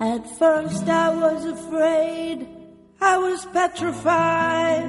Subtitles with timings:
[0.00, 2.46] At first I was afraid,
[3.00, 4.88] I was petrified.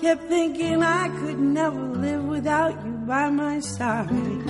[0.00, 4.46] Kept thinking I could never live without you by my side.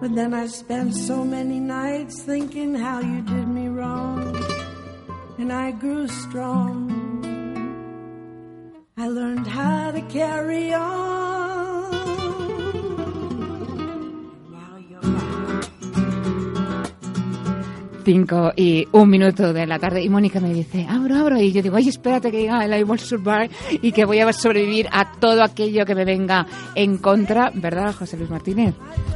[0.00, 4.36] But then I spent so many nights thinking how you did me wrong.
[5.38, 6.90] And I grew strong.
[8.96, 11.37] I learned how to carry on.
[18.08, 21.60] 5 y un minuto de la tarde y Mónica me dice, abro, abro, y yo
[21.60, 23.50] digo, ay, espérate que diga el I will survive
[23.82, 28.16] y que voy a sobrevivir a todo aquello que me venga en contra, ¿verdad, José
[28.16, 28.74] Luis Martínez?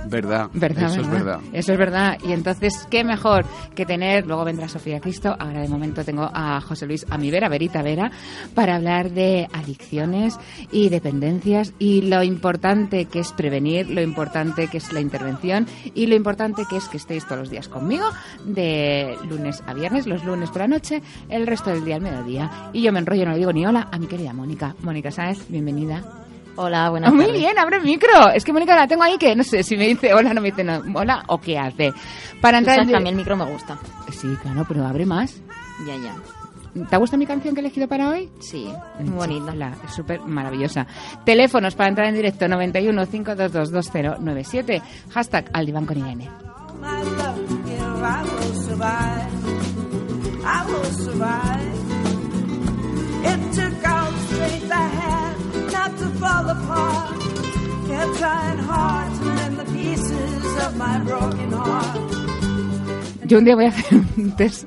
[0.09, 1.41] Verdad, ¿Verdad, eso es verdad.
[1.55, 2.19] Eso es verdad.
[2.23, 4.27] Y entonces, ¿qué mejor que tener?
[4.27, 5.35] Luego vendrá Sofía Cristo.
[5.39, 8.11] Ahora de momento tengo a José Luis a mi vera, Verita Vera,
[8.55, 10.39] para hablar de adicciones
[10.71, 16.07] y dependencias y lo importante que es prevenir, lo importante que es la intervención y
[16.09, 18.05] lo importante que es que estéis todos los días conmigo,
[18.45, 18.82] de
[19.29, 22.71] lunes a viernes, los lunes por la noche, el resto del día al mediodía.
[22.73, 24.75] Y yo me enrollo, no le digo ni hola a mi querida Mónica.
[24.83, 26.03] Mónica Sáez, bienvenida.
[26.57, 27.41] Hola, buenas Muy tardes.
[27.41, 28.29] bien, abre el micro.
[28.35, 30.51] Es que Mónica la tengo ahí que no sé si me dice hola, no me
[30.51, 31.93] dice no, hola o qué hace.
[32.41, 33.79] Para entrar sabes en el micro me gusta.
[34.11, 35.41] Sí, claro, pero abre más.
[35.87, 36.15] Ya, ya.
[36.89, 38.31] ¿Te gusta mi canción que he elegido para hoy?
[38.41, 38.67] Sí,
[39.01, 39.55] muy bonita.
[39.55, 40.87] La, es súper maravillosa.
[41.25, 44.83] Teléfonos para entrar en directo 91 522 2097.
[45.11, 46.31] Hashtag al diván con Irene.
[48.05, 49.31] I will survive.
[50.45, 51.75] I will survive.
[53.25, 55.37] It took all the strength I had
[55.73, 57.21] not to fall apart.
[57.87, 62.01] Kept trying hard to mend the pieces of my broken heart.
[63.25, 64.65] Yo un día voy a hacer un test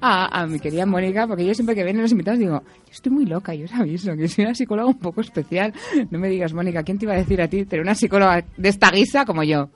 [0.00, 3.12] a, a mi querida Mónica, porque yo siempre que vienen los invitados digo, yo estoy
[3.12, 5.74] muy loca, yo os aviso, que soy una psicóloga un poco especial.
[6.10, 8.68] No me digas, Mónica, ¿quién te iba a decir a ti tener una psicóloga de
[8.68, 9.68] esta guisa como yo?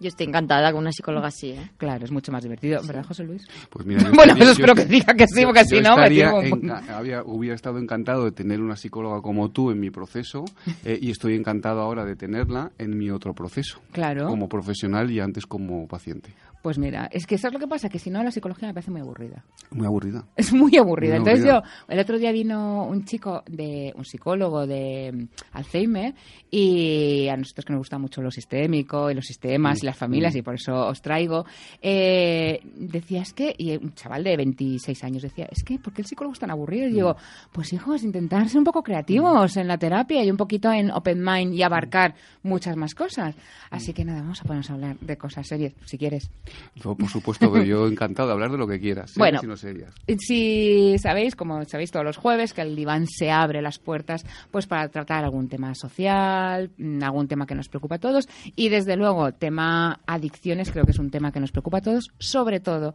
[0.00, 1.70] Yo estoy encantada con una psicóloga así, ¿eh?
[1.76, 3.42] Claro, es mucho más divertido, ¿verdad, José Luis?
[3.68, 5.96] Pues mira, yo Bueno, estaría- eso espero yo que diga que sí, porque si no
[5.96, 6.08] me
[6.50, 10.44] un- enca- había- hubiera estado encantado de tener una psicóloga como tú en mi proceso
[10.84, 13.78] eh, y estoy encantado ahora de tenerla en mi otro proceso.
[13.92, 14.26] Claro.
[14.26, 16.32] Como profesional y antes como paciente.
[16.62, 17.88] Pues mira, es que ¿sabes lo que pasa?
[17.88, 19.44] Que si no, la psicología me parece muy aburrida.
[19.70, 20.26] Muy aburrida.
[20.36, 21.18] Es muy aburrida.
[21.18, 21.70] Muy Entonces aburrida.
[21.86, 26.14] yo, el otro día vino un chico, de un psicólogo de mm, Alzheimer,
[26.50, 30.34] y a nosotros que nos gusta mucho lo sistémico y los sistemas y las familias,
[30.36, 31.46] y por eso os traigo,
[31.80, 36.02] eh, decía, es que, y un chaval de 26 años decía, es que, ¿por qué
[36.02, 36.88] el psicólogo es tan aburrido?
[36.88, 37.16] Y digo,
[37.52, 41.22] pues hijos, intentar ser un poco creativos en la terapia y un poquito en open
[41.22, 43.34] mind y abarcar muchas más cosas.
[43.70, 46.30] Así que nada, vamos a ponernos a hablar de cosas serias, si quieres.
[46.74, 49.10] Yo, por supuesto, que yo encantado de hablar de lo que quieras.
[49.10, 49.40] serias Bueno.
[49.42, 49.94] no serias.
[50.18, 54.66] Si sabéis, como sabéis todos los jueves, que el diván se abre las puertas pues
[54.66, 58.96] para tratar algún tema social, mm, algún tema que nos preocupa a todos y desde
[58.96, 62.94] luego tema adicciones creo que es un tema que nos preocupa a todos, sobre todo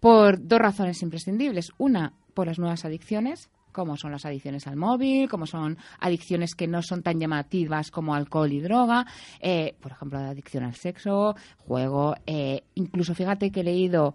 [0.00, 1.72] por dos razones imprescindibles.
[1.78, 6.66] Una, por las nuevas adicciones, como son las adicciones al móvil, como son adicciones que
[6.66, 9.04] no son tan llamativas como alcohol y droga,
[9.40, 14.14] eh, por ejemplo, la adicción al sexo, juego, eh, incluso fíjate que he leído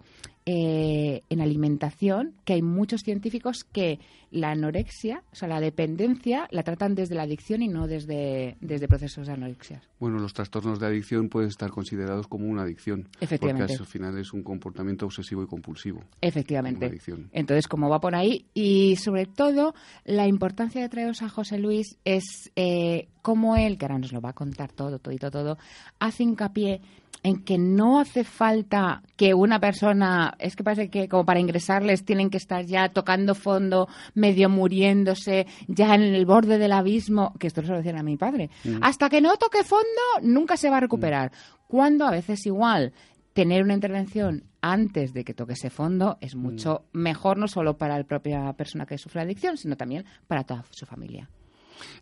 [0.52, 4.00] eh, en alimentación que hay muchos científicos que
[4.32, 8.88] la anorexia, o sea, la dependencia, la tratan desde la adicción y no desde, desde
[8.88, 9.80] procesos de anorexia.
[10.00, 13.08] Bueno, los trastornos de adicción pueden estar considerados como una adicción.
[13.20, 13.74] Efectivamente.
[13.74, 16.02] Porque al final es un comportamiento obsesivo y compulsivo.
[16.20, 16.86] Efectivamente.
[16.86, 17.28] Adicción.
[17.32, 19.74] Entonces, como va por ahí, y sobre todo,
[20.04, 24.20] la importancia de traeros a José Luis es eh, cómo él, que ahora nos lo
[24.20, 25.58] va a contar todo, todito, todo,
[25.98, 26.80] hace hincapié
[27.22, 32.04] en que no hace falta que una persona, es que parece que como para ingresarles
[32.04, 37.48] tienen que estar ya tocando fondo, medio muriéndose, ya en el borde del abismo, que
[37.48, 38.50] esto lo decían a mi padre.
[38.80, 39.84] Hasta que no toque fondo,
[40.22, 41.30] nunca se va a recuperar.
[41.66, 42.92] Cuando a veces igual
[43.32, 47.98] tener una intervención antes de que toque ese fondo es mucho mejor, no solo para
[47.98, 51.28] la propia persona que sufre adicción, sino también para toda su familia.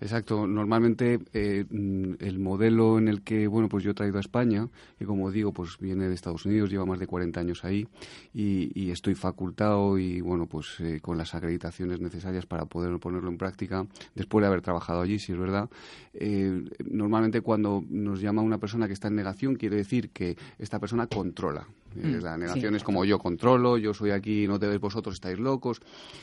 [0.01, 0.47] Exacto.
[0.47, 4.69] Normalmente eh, mm, el modelo en el que, bueno, pues yo he traído a España,
[4.99, 7.87] que como digo, pues viene de Estados Unidos, lleva más de 40 años ahí
[8.35, 13.37] y, estoy facultado y, bueno, pues eh, con las acreditaciones necesarias para poder ponerlo en
[13.37, 15.69] práctica, después de haber trabajado allí, si es verdad.
[16.15, 20.79] Eh, normalmente cuando nos llama una persona que está en negación, quiere decir que esta
[20.79, 21.69] persona controla.
[21.95, 22.77] Mm, la negación sí.
[22.77, 25.81] es como yo controlo, yo soy aquí, no te ves vosotros, estáis locos.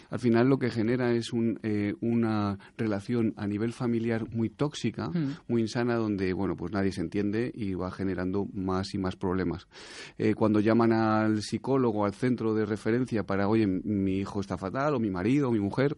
[0.10, 5.10] Al final lo que genera es un, eh, una relación a nivel familiar muy tóxica,
[5.10, 5.38] Mm.
[5.48, 9.68] muy insana, donde bueno pues nadie se entiende y va generando más y más problemas.
[10.18, 14.96] Eh, cuando llaman al psicólogo, al centro de referencia para, oye, mi hijo está fatal,
[14.96, 15.98] o mi marido, o mi mujer,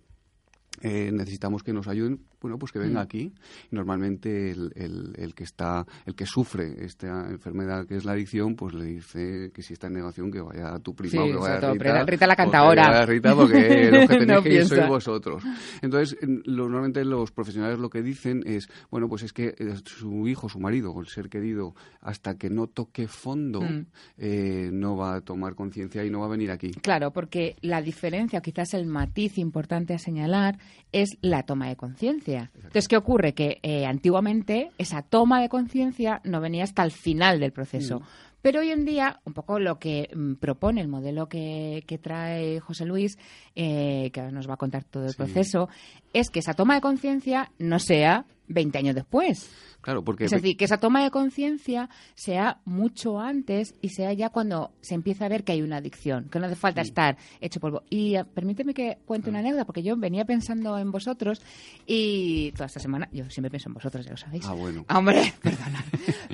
[0.82, 3.04] eh, necesitamos que nos ayuden, bueno, pues que venga Mm.
[3.04, 3.34] aquí.
[3.72, 8.56] Normalmente el, el- el que está, el que sufre esta enfermedad que es la adicción,
[8.56, 11.26] pues le dice que si está en negación que vaya a tu prima Sí, o
[11.26, 12.06] que vaya a Rita.
[12.06, 12.84] Rita- la cantadora.
[12.88, 13.52] vaya a Rita porque
[13.92, 15.44] los que tenéis No que ir sois vosotros.
[15.82, 20.50] Entonces, normalmente los profesionales lo que dicen es, bueno, pues es que eh, su hijo,
[20.50, 23.86] su marido o el ser querido, hasta que no toque fondo, Mm.
[24.18, 26.72] eh, no va a tomar conciencia y no va a venir aquí.
[26.72, 30.58] Claro, porque la diferencia, o quizás el matiz importante a señalar,
[30.92, 32.37] es la toma de conciencia.
[32.56, 33.34] Entonces, ¿qué ocurre?
[33.34, 38.02] Que eh, antiguamente esa toma de conciencia no venía hasta el final del proceso.
[38.42, 42.60] Pero hoy en día, un poco lo que mm, propone el modelo que, que trae
[42.60, 43.18] José Luis,
[43.56, 45.18] eh, que ahora nos va a contar todo el Sí.
[45.18, 45.70] proceso,
[46.14, 49.50] es que esa toma de conciencia no sea 20 años después.
[49.82, 54.30] Claro, porque Es decir, que esa toma de conciencia sea mucho antes y sea ya
[54.30, 57.60] cuando se empieza a ver que hay una adicción, que no hace falta estar hecho
[57.60, 57.84] polvo.
[57.90, 61.42] Y eh, permíteme que cuente una anécdota, porque yo venía pensando en vosotros
[61.86, 64.46] y toda esta semana, yo siempre pienso en vosotros, ya lo sabéis.
[64.46, 64.86] Ah, bueno.
[64.90, 65.86] Hombre, perdonad.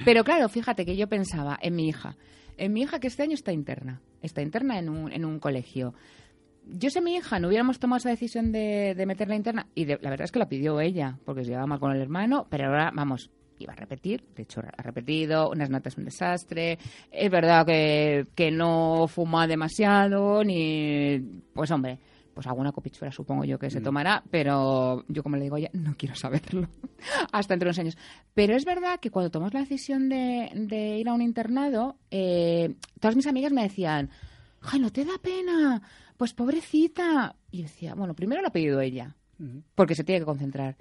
[0.06, 2.15] Pero claro, fíjate que yo pensaba en mi hija.
[2.57, 4.01] En mi hija que este año está interna.
[4.21, 5.94] Está interna en un, en un colegio.
[6.65, 9.68] Yo sé mi hija, no hubiéramos tomado esa decisión de, de meterla interna.
[9.75, 12.01] Y de- la verdad es que la pidió ella, porque se llevaba mal con el
[12.01, 12.48] hermano.
[12.50, 13.30] Pero ahora, vamos,
[13.60, 14.24] iba a repetir.
[14.36, 15.50] De hecho, ha repetido.
[15.50, 16.77] Unas notas un desastre.
[17.12, 21.19] Es verdad que, que no fuma demasiado, ni.
[21.54, 22.00] Pues hombre.
[22.33, 25.69] Pues alguna copichuela supongo yo que se tomará, pero yo como le digo a ella,
[25.74, 26.68] no quiero saberlo
[27.31, 27.95] hasta entre unos años.
[28.33, 32.74] Pero es verdad que cuando tomamos la decisión de, de ir a un internado, eh,
[33.00, 34.10] todas mis amigas me decían,
[34.62, 35.80] ¡ay, no te da pena!
[36.18, 37.36] Pues pobrecita.
[37.51, 39.15] Y yo decía, bueno, primero lo ha pedido ella,
[39.75, 40.77] porque se tiene que concentrar.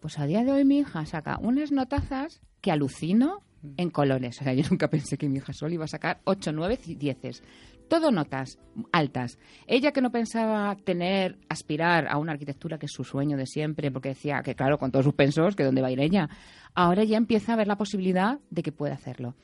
[0.00, 3.42] Pues a día de hoy mi hija saca unas notazas que alucino
[3.76, 4.40] en colores.
[4.40, 6.94] O sea, yo nunca pensé que mi hija solo iba a sacar 8, 9 y
[6.96, 7.42] 10.
[7.88, 8.58] Todo notas
[8.90, 9.38] altas.
[9.66, 13.90] Ella que no pensaba tener, aspirar a una arquitectura que es su sueño de siempre,
[13.90, 16.28] porque decía que, claro, con todos sus pensos, que dónde va a ir ella.
[16.74, 19.34] Ahora ya empieza a ver la posibilidad de que pueda hacerlo.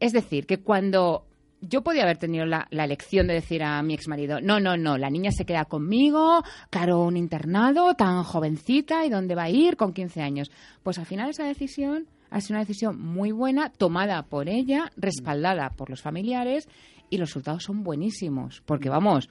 [0.00, 1.27] Es decir, que cuando
[1.60, 5.10] yo podía haber tenido la, elección de decir a mi exmarido, no, no, no, la
[5.10, 9.92] niña se queda conmigo, claro, un internado tan jovencita y dónde va a ir con
[9.92, 10.50] 15 años.
[10.82, 15.70] Pues al final esa decisión ha sido una decisión muy buena, tomada por ella, respaldada
[15.70, 16.68] por los familiares
[17.10, 18.62] y los resultados son buenísimos.
[18.66, 19.28] Porque vamos,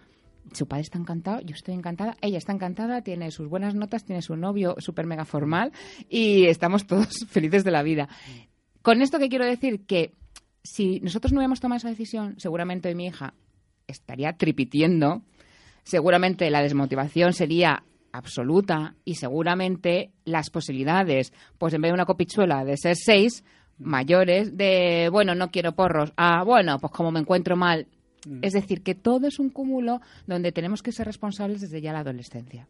[0.54, 4.22] su padre está encantado, yo estoy encantada, ella está encantada, tiene sus buenas notas, tiene
[4.22, 5.72] su novio súper mega formal
[6.10, 8.10] y estamos todos felices de la vida.
[8.82, 10.14] Con esto que quiero decir que
[10.72, 13.34] si nosotros no hubiéramos tomado esa decisión, seguramente mi hija
[13.88, 15.22] estaría tripitiendo,
[15.84, 22.66] seguramente la desmotivación sería absoluta y seguramente las posibilidades, pues en vez de una copichuela
[22.66, 23.44] de ser seis,
[23.80, 27.88] mayores, de, bueno, no quiero porros, ah, bueno, pues como me encuentro mal.
[28.42, 32.00] Es decir, que todo es un cúmulo donde tenemos que ser responsables desde ya la
[32.00, 32.68] adolescencia.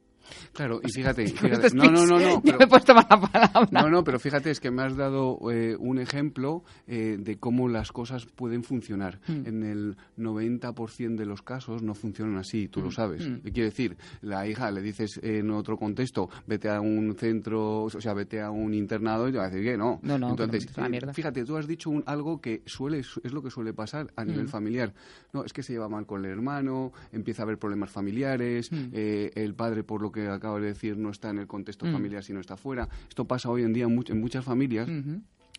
[0.54, 2.94] Claro, y fíjate, Con fíjate- estos no, no, no, no, yo pero- me he puesto
[2.94, 3.68] mala palabra.
[3.72, 7.68] No, no, pero fíjate, es que me has dado eh, un ejemplo eh, de cómo
[7.70, 9.20] las cosas pueden funcionar.
[9.28, 9.48] Mm.
[9.48, 13.28] En el 90% de los casos no funcionan así, tú lo sabes.
[13.28, 13.36] Mm.
[13.44, 13.98] ¿Qué quiere decir?
[14.22, 18.52] La hija le dices en otro contexto, vete a un centro, o sea, vete a
[18.52, 20.00] un internado y te va a decir que no.
[20.04, 23.42] No, no, Entonces, no, eh, fíjate, tú has dicho un- algo que suele es lo
[23.42, 24.50] que suele pasar a nivel Mm.
[24.50, 24.94] familiar.
[25.34, 29.32] No, es que se lleva mal con el hermano, empieza a haber problemas familiares, eh,
[29.36, 31.92] el padre, por lo que acabo de decir, no está en el contexto Mm.
[31.94, 32.88] familiar, sino está fuera.
[33.10, 34.88] Esto pasa hoy en día en, much- en muchas familias.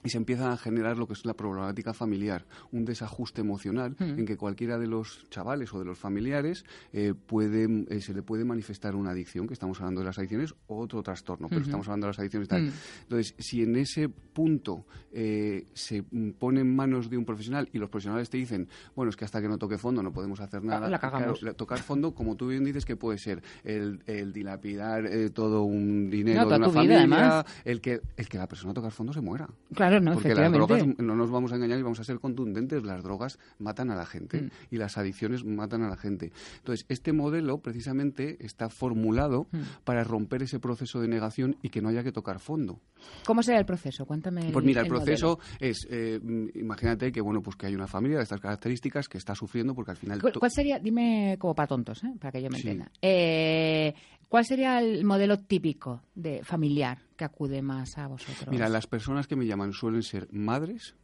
[0.04, 4.18] Y se empieza a generar lo que es la problemática familiar, un desajuste emocional Mm.
[4.20, 8.22] en que cualquiera de los chavales o de los familiares eh, puede, eh, se le
[8.22, 11.86] puede manifestar una adicción, que estamos hablando de las adicciones, o otro trastorno, pero estamos
[11.88, 12.62] hablando de las adicciones tal.
[12.62, 12.72] Mm.
[13.02, 16.04] Entonces, si en ese punto eh, se
[16.38, 19.40] pone en manos de un profesional y los profesionales te dicen, bueno, es que hasta
[19.40, 21.40] que no toque fondo no podemos hacer nada, la cagamos.
[21.40, 25.62] Claro, tocar fondo, como tú bien dices, que puede ser el, el dilapidar eh, todo
[25.62, 29.12] un dinero No, de una vida, familia, el que, el que la persona tocar fondo
[29.12, 29.48] se muera.
[29.74, 32.18] Claro, claro, no, Porque las drogas, no nos vamos a engañar y vamos a ser
[32.20, 34.50] contundentes, las drogas matan a la gente Mm.
[34.70, 36.32] y las adicciones matan a la gente.
[36.58, 39.58] Entonces, este modelo precisamente está formulado Mm.
[39.84, 42.80] para romper ese proceso de negación y que no haya que tocar fondo.
[43.24, 44.06] ¿Cómo será el proceso?
[44.06, 44.50] Cuéntame.
[44.52, 46.20] Pues mira, el, proceso es, eh,
[46.54, 49.90] imagínate que bueno, pues que hay una familia de estas características que está sufriendo porque
[49.92, 50.20] al final...
[50.20, 52.12] ¿Cuál sería, dime como para tontos, ¿eh?
[52.18, 52.68] para que yo me Sí.
[52.68, 53.94] entienda, eh,
[54.28, 58.48] ¿cuál sería el modelo típico de familiar que acude más a vosotros?
[58.50, 60.94] Mira, las personas que me llaman suelen ser madres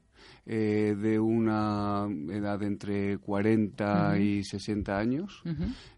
[0.46, 5.42] eh, de una edad entre 40 y 60 años,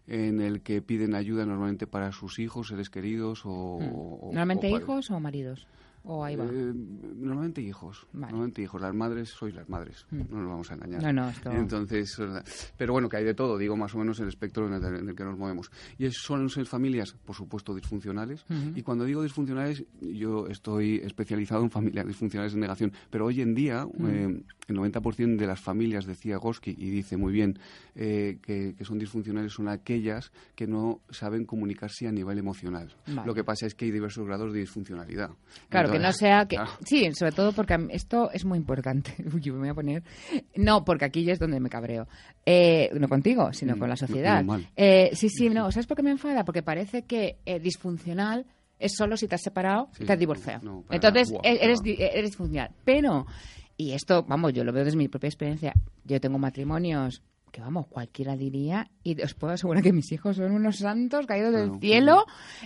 [0.07, 3.51] en el que piden ayuda normalmente para sus hijos, seres queridos o...
[3.51, 5.65] o- ¿Normalmente o hijos o maridos?
[6.09, 6.45] ¿O ahí va?
[6.45, 6.73] Eh,
[7.17, 8.07] normalmente hijos.
[8.13, 8.31] Vale.
[8.31, 8.81] Normalmente hijos.
[8.81, 10.05] Las madres sois las madres.
[10.11, 10.21] Mm.
[10.31, 11.03] No nos vamos a engañar.
[11.03, 12.41] No, no, esto- Entonces, eh,
[12.77, 15.09] pero bueno, que hay de todo, digo más o menos el espectro en el, en
[15.09, 15.69] el que nos movemos.
[15.97, 18.45] Y es, son ser familias, por supuesto, disfuncionales.
[18.75, 22.91] Y cuando digo disfuncionales, yo estoy especializado en familias disfuncionales de negación.
[23.09, 27.33] Pero hoy en día, eh, el 90% de las familias, decía Goski, y dice muy
[27.33, 27.59] bien,
[27.95, 32.95] eh, que, que son disfuncionales son aquellas que no saben comunicarse a nivel emocional.
[33.07, 33.25] Vale.
[33.27, 35.31] Lo que pasa es que hay diversos grados de disfuncionalidad.
[35.69, 36.55] Claro, que no sea que...
[36.55, 36.71] claro.
[36.85, 39.13] Sí, sobre todo porque esto es muy importante.
[39.33, 40.03] Uy, yo me voy a poner...
[40.55, 42.07] No, porque aquí ya es donde me cabreo.
[42.45, 44.43] Eh, no contigo, sino Mm, con la sociedad.
[44.43, 44.59] no.
[44.75, 45.71] Eh, sí, sí, no.
[45.71, 46.43] ¿Sabes por qué me enfada?
[46.45, 48.45] Porque parece que eh, disfuncional
[48.79, 50.63] es solo si te has separado Sí, y te has divorciado.
[50.63, 52.71] no, Entonces, e- eres, eres disfuncional.
[52.85, 53.25] Pero,
[53.75, 55.73] y esto, vamos, yo lo veo desde mi propia experiencia.
[56.05, 60.51] Yo tengo matrimonios que, vamos, cualquiera diría, y os puedo asegurar que mis hijos son
[60.51, 61.79] unos santos caídos del Claro.
[61.79, 62.25] cielo,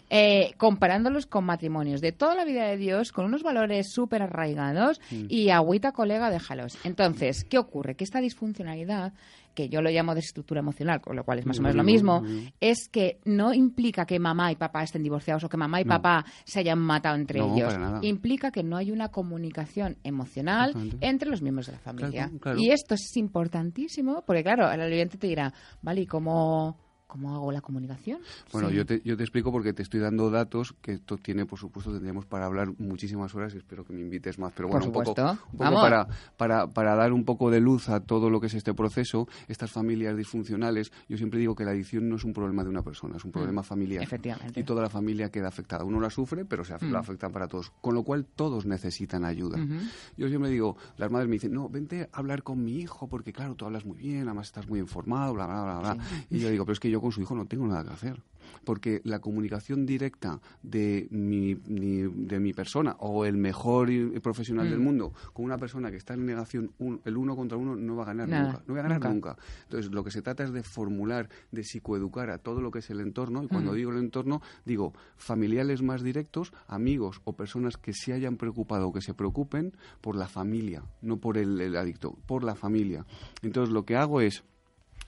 [0.10, 5.00] eh, comparándolos con matrimonios de toda la vida de Dios, con unos valores súper arraigados,
[5.12, 6.78] y agüita colega, déjalos.
[6.84, 7.96] Entonces, ¿qué ocurre?
[7.96, 9.14] Que esta disfuncionalidad,
[9.54, 12.24] que yo lo llamo desestructura emocional, con lo cual es más o menos lo mismo,
[12.60, 15.90] es que no implica que mamá y papá estén divorciados o que mamá y No.
[15.90, 17.74] papá se hayan matado entre No, ellos.
[18.02, 22.12] Implica que no hay una comunicación emocional entre los miembros de la familia.
[22.28, 22.60] Claro, claro.
[22.60, 26.78] Y esto es importantísimo, porque claro, el oyente te dirá, vale, ¿y cómo,
[27.12, 28.20] cómo hago la comunicación?
[28.54, 28.76] Bueno, Sí.
[28.76, 31.92] yo, te, yo te explico porque te estoy dando datos que esto tiene, por supuesto,
[31.92, 34.54] tendríamos para hablar muchísimas horas y espero que me invites más.
[34.56, 35.10] Pero bueno, un poco,
[35.52, 38.54] un poco para, para, para dar un poco de luz a todo lo que es
[38.54, 42.64] este proceso, estas familias disfuncionales, yo siempre digo que la adicción no es un problema
[42.64, 44.02] de una persona, es un problema familiar.
[44.02, 44.04] Mm.
[44.04, 44.60] Efectivamente.
[44.60, 45.84] Y toda la familia queda afectada.
[45.84, 46.92] Uno la sufre, pero se Mm.
[46.94, 47.72] la afectan para todos.
[47.82, 49.58] Con lo cual, todos necesitan ayuda.
[49.62, 49.74] Ujú.
[50.16, 53.34] Yo siempre digo, las madres me dicen, no, vente a hablar con mi hijo porque,
[53.34, 56.06] claro, tú hablas muy bien, además estás muy informado, bla, bla, bla, bla.
[56.30, 58.22] Y yo digo, pero es que yo con su hijo no tengo nada que hacer.
[58.66, 63.90] Porque la comunicación directa de mi, mi- de mi persona o el mejor
[64.22, 64.84] profesional del Mm.
[64.84, 68.04] mundo con una persona que está en negación, un- el uno contra uno, no va
[68.04, 68.58] a ganar Nada, nunca.
[68.68, 69.14] No voy a ganar nunca.
[69.34, 69.38] nunca.
[69.64, 72.90] Entonces, lo que se trata es de formular, de psicoeducar a todo lo que es
[72.90, 73.44] el entorno.
[73.44, 73.76] Y cuando Mm.
[73.76, 78.94] digo el entorno, digo familiares más directos, amigos o personas que se hayan preocupado o
[78.94, 83.06] que se preocupen por la familia, no por el, el adicto, por la familia.
[83.44, 84.44] Entonces, lo que hago es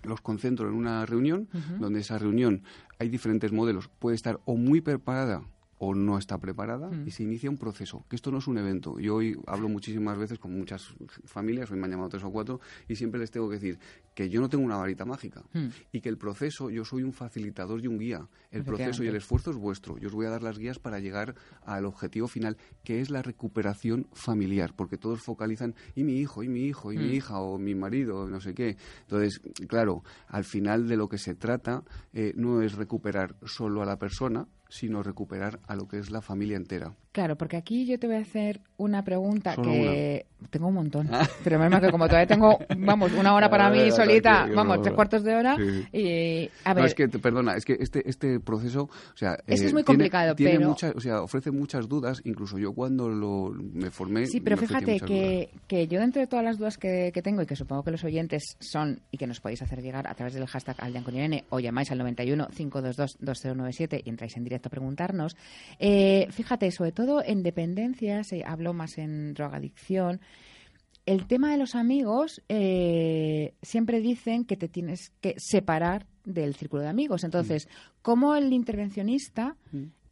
[0.03, 1.47] los concentro en una reunión,
[1.79, 2.63] donde esa reunión
[2.99, 3.89] hay diferentes modelos.
[3.99, 5.43] Puede estar o muy preparada
[5.79, 8.99] o no está preparada y se inicia un proceso, que esto no es un evento.
[8.99, 10.93] Yo hoy hablo muchísimas veces con muchas
[11.25, 13.79] familias, hoy me han llamado tres o cuatro, y siempre les tengo que decir
[14.13, 15.67] que yo no tengo una varita mágica Mm.
[15.91, 18.27] y que el proceso, yo soy un facilitador y un guía.
[18.51, 19.97] El proceso y el esfuerzo es vuestro.
[19.97, 23.21] Yo os voy a dar las guías para llegar al objetivo final, que es la
[23.21, 27.13] recuperación familiar, porque todos focalizan, y mi hijo, y mi hijo, y mi Mm.
[27.13, 28.77] hija, o mi marido, no sé qué.
[29.01, 33.85] Entonces, claro, al final de lo que se trata eh, no es recuperar solo a
[33.85, 36.95] la persona, sino recuperar a lo que es la familia entera.
[37.13, 41.07] Claro, porque aquí yo te voy a hacer una pregunta Solo que tengo un montón.
[41.43, 44.95] Pero menos mal que como todavía tengo, vamos, una hora para mí solita, vamos, tres
[44.95, 45.55] cuartos de hora.
[45.55, 45.85] Sí.
[45.97, 49.37] Y, a ver, no, es que, perdona, es que este, este proceso, o sea...
[49.45, 52.73] Es eh, muy tiene- complicado, tiene pero- muchas- o sea, ofrece muchas dudas, incluso yo
[52.73, 54.25] cuando lo, me formé...
[54.25, 55.03] Sí, pero me fíjate dudas.
[55.03, 57.91] que, que yo dentro de todas las dudas que, que tengo y que supongo que
[57.91, 61.59] los oyentes son y que nos podéis hacer llegar a través del hashtag aldeanconione o
[61.59, 65.37] llamáis al 91 522 2097 y entráis en directo a preguntarnos,
[65.77, 70.21] eh, fíjate, sobre todo en dependencias, eh, hablo más en drogadicción,
[71.05, 76.83] el tema de los amigos eh, siempre dicen que te tienes que separar del círculo
[76.83, 77.23] de amigos.
[77.23, 77.67] Entonces,
[78.01, 79.57] ¿cómo el intervencionista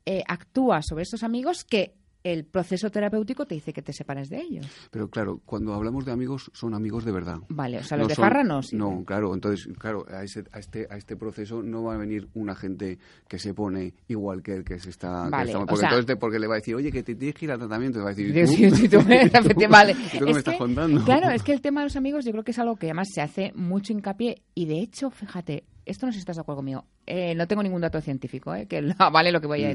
[0.06, 1.94] eh, actúa sobre estos amigos que
[2.24, 4.68] el proceso terapéutico te dice que te separes de ellos?
[4.92, 7.40] Pero claro, cuando hablamos de amigos, son amigos de verdad.
[7.50, 8.62] Vale, o sea, los No de son- farra no.
[8.62, 8.76] sí.
[8.76, 12.28] No, claro, entonces, claro, a, ese- a este, a este proceso no va a venir
[12.36, 15.24] una gente que se pone igual que el que se está...
[15.26, 17.16] que Vale, o porque sea- entonces te- porque le va a decir, oye, que te
[17.16, 18.56] tienes que ir al tratamiento, te va a decir, Dios, ¿tú?
[18.56, 19.92] sí, sí, tú me- efectivamente, vale.
[20.14, 21.04] ¿Y tú qué me Es estás que, contando?
[21.04, 23.08] Claro, es que el tema de los amigos yo creo que es algo que además
[23.14, 26.58] se hace mucho hincapié y de hecho, fíjate, esto no sé si estás de acuerdo
[26.58, 29.72] conmigo, eh, no tengo ningún dato científico, eh, que vale lo que voy a Mm.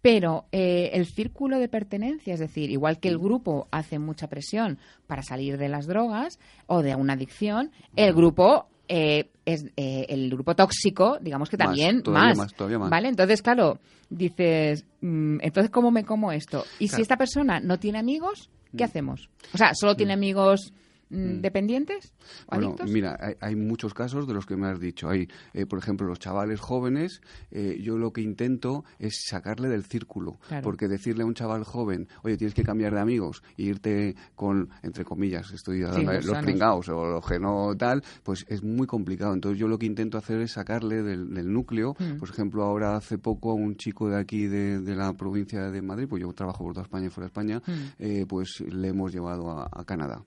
[0.00, 4.78] Pero eh, el círculo de pertenencia, es decir, igual que el grupo hace mucha presión
[5.06, 10.30] para salir de las drogas o de una adicción, el grupo eh, es eh, el
[10.30, 12.90] grupo tóxico, digamos que Más, también todavía más, más, todavía más.
[12.90, 13.08] ¿vale?
[13.08, 16.64] Entonces, claro, dices, mm, entonces cómo me como esto.
[16.78, 19.28] Y si esta persona no tiene amigos, ¿qué hacemos?
[19.52, 20.72] O sea, solo tiene amigos
[21.10, 22.12] mm, dependientes,
[22.46, 22.90] o Bueno, adictos.
[22.90, 25.08] mira, hay, hay muchos casos de los que me has dicho.
[25.08, 29.84] Hay, eh, por ejemplo, los chavales jóvenes, eh, yo lo que intento es sacarle del
[29.84, 30.38] círculo.
[30.48, 30.62] Claro.
[30.64, 34.70] Porque decirle a un chaval joven, oye, tienes que cambiar de amigos e irte con,
[34.82, 36.44] entre comillas, estoy Sí, los, los sanos.
[36.44, 39.32] pringados o los que no tal, pues es muy complicado.
[39.34, 41.94] Entonces yo lo que intento hacer es sacarle del, del núcleo.
[41.98, 42.18] Mm.
[42.18, 45.82] Por ejemplo, ahora hace poco a un chico de aquí de, de la provincia de
[45.82, 47.72] Madrid, pues yo trabajo por toda España y fuera de España, Mm.
[47.98, 50.22] eh, pues le hemos llevado a- a Canadá.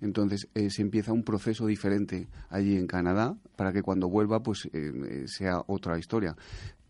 [0.00, 4.66] Entonces eh, se empieza un proceso diferente allí en Canadá para que cuando vuelva pues
[4.66, 6.36] eh, eh, sea otra historia.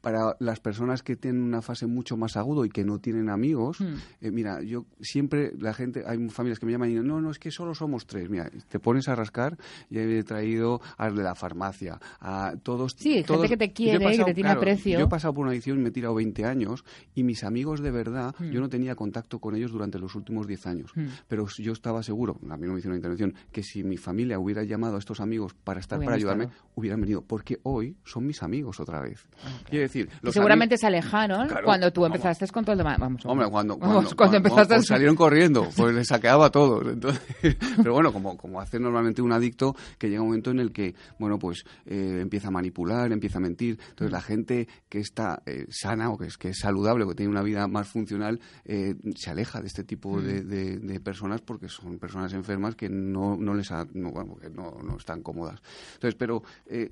[0.07, 3.81] Para las personas que tienen una fase mucho más agudo y que no tienen amigos,
[3.81, 3.95] Hmm.
[4.21, 7.33] eh, mira, yo siempre, la gente, hay familias que me llaman y dicen, no, no,
[7.33, 8.31] es que solo somos tres.
[8.31, 9.59] Mira, te pones a rascar
[9.91, 12.93] y he traído al de la farmacia, a todos.
[12.97, 14.97] Sí, gente todos- que te quiere, que te tiene aprecio.
[14.97, 16.85] Yo he pasado por una adicción, me he tirado 20 años
[17.17, 18.51] y mis amigos de verdad, Hmm.
[18.53, 20.93] yo no tenía contacto con ellos durante los últimos 10 años.
[20.95, 21.07] Hmm.
[21.27, 24.39] Pero yo estaba seguro, a mí no me hicieron una intervención, que si mi familia
[24.39, 26.71] hubiera llamado a estos amigos para estar, Hubieran para ayudarme, estado.
[26.77, 27.23] hubieran venido.
[27.23, 29.27] Porque hoy son mis amigos otra vez.
[29.69, 32.17] Quiero decir, Los seguramente amigos- se alejaron Claro, cuando tú vamos.
[32.17, 32.99] empezaste con todo el demás.
[32.99, 36.87] Vamos, Hombre, cuando, vamos, cuando, cuando empezaste salieron corriendo, pues les saqueaba a todos.
[36.87, 37.21] Entonces,
[37.77, 40.95] pero bueno, como, como hace normalmente un adicto, que llega un momento en el que,
[41.19, 43.79] bueno, pues eh, empieza a manipular, empieza a mentir.
[43.91, 47.15] Entonces, la gente que está eh, sana o que es, que es saludable o que
[47.15, 51.41] tiene una vida más funcional, eh, se aleja de este tipo de, de- de personas
[51.41, 55.23] porque son personas enfermas que no, no les ha- no, bueno, que no, no están
[55.23, 55.61] cómodas.
[55.95, 56.43] Entonces, pero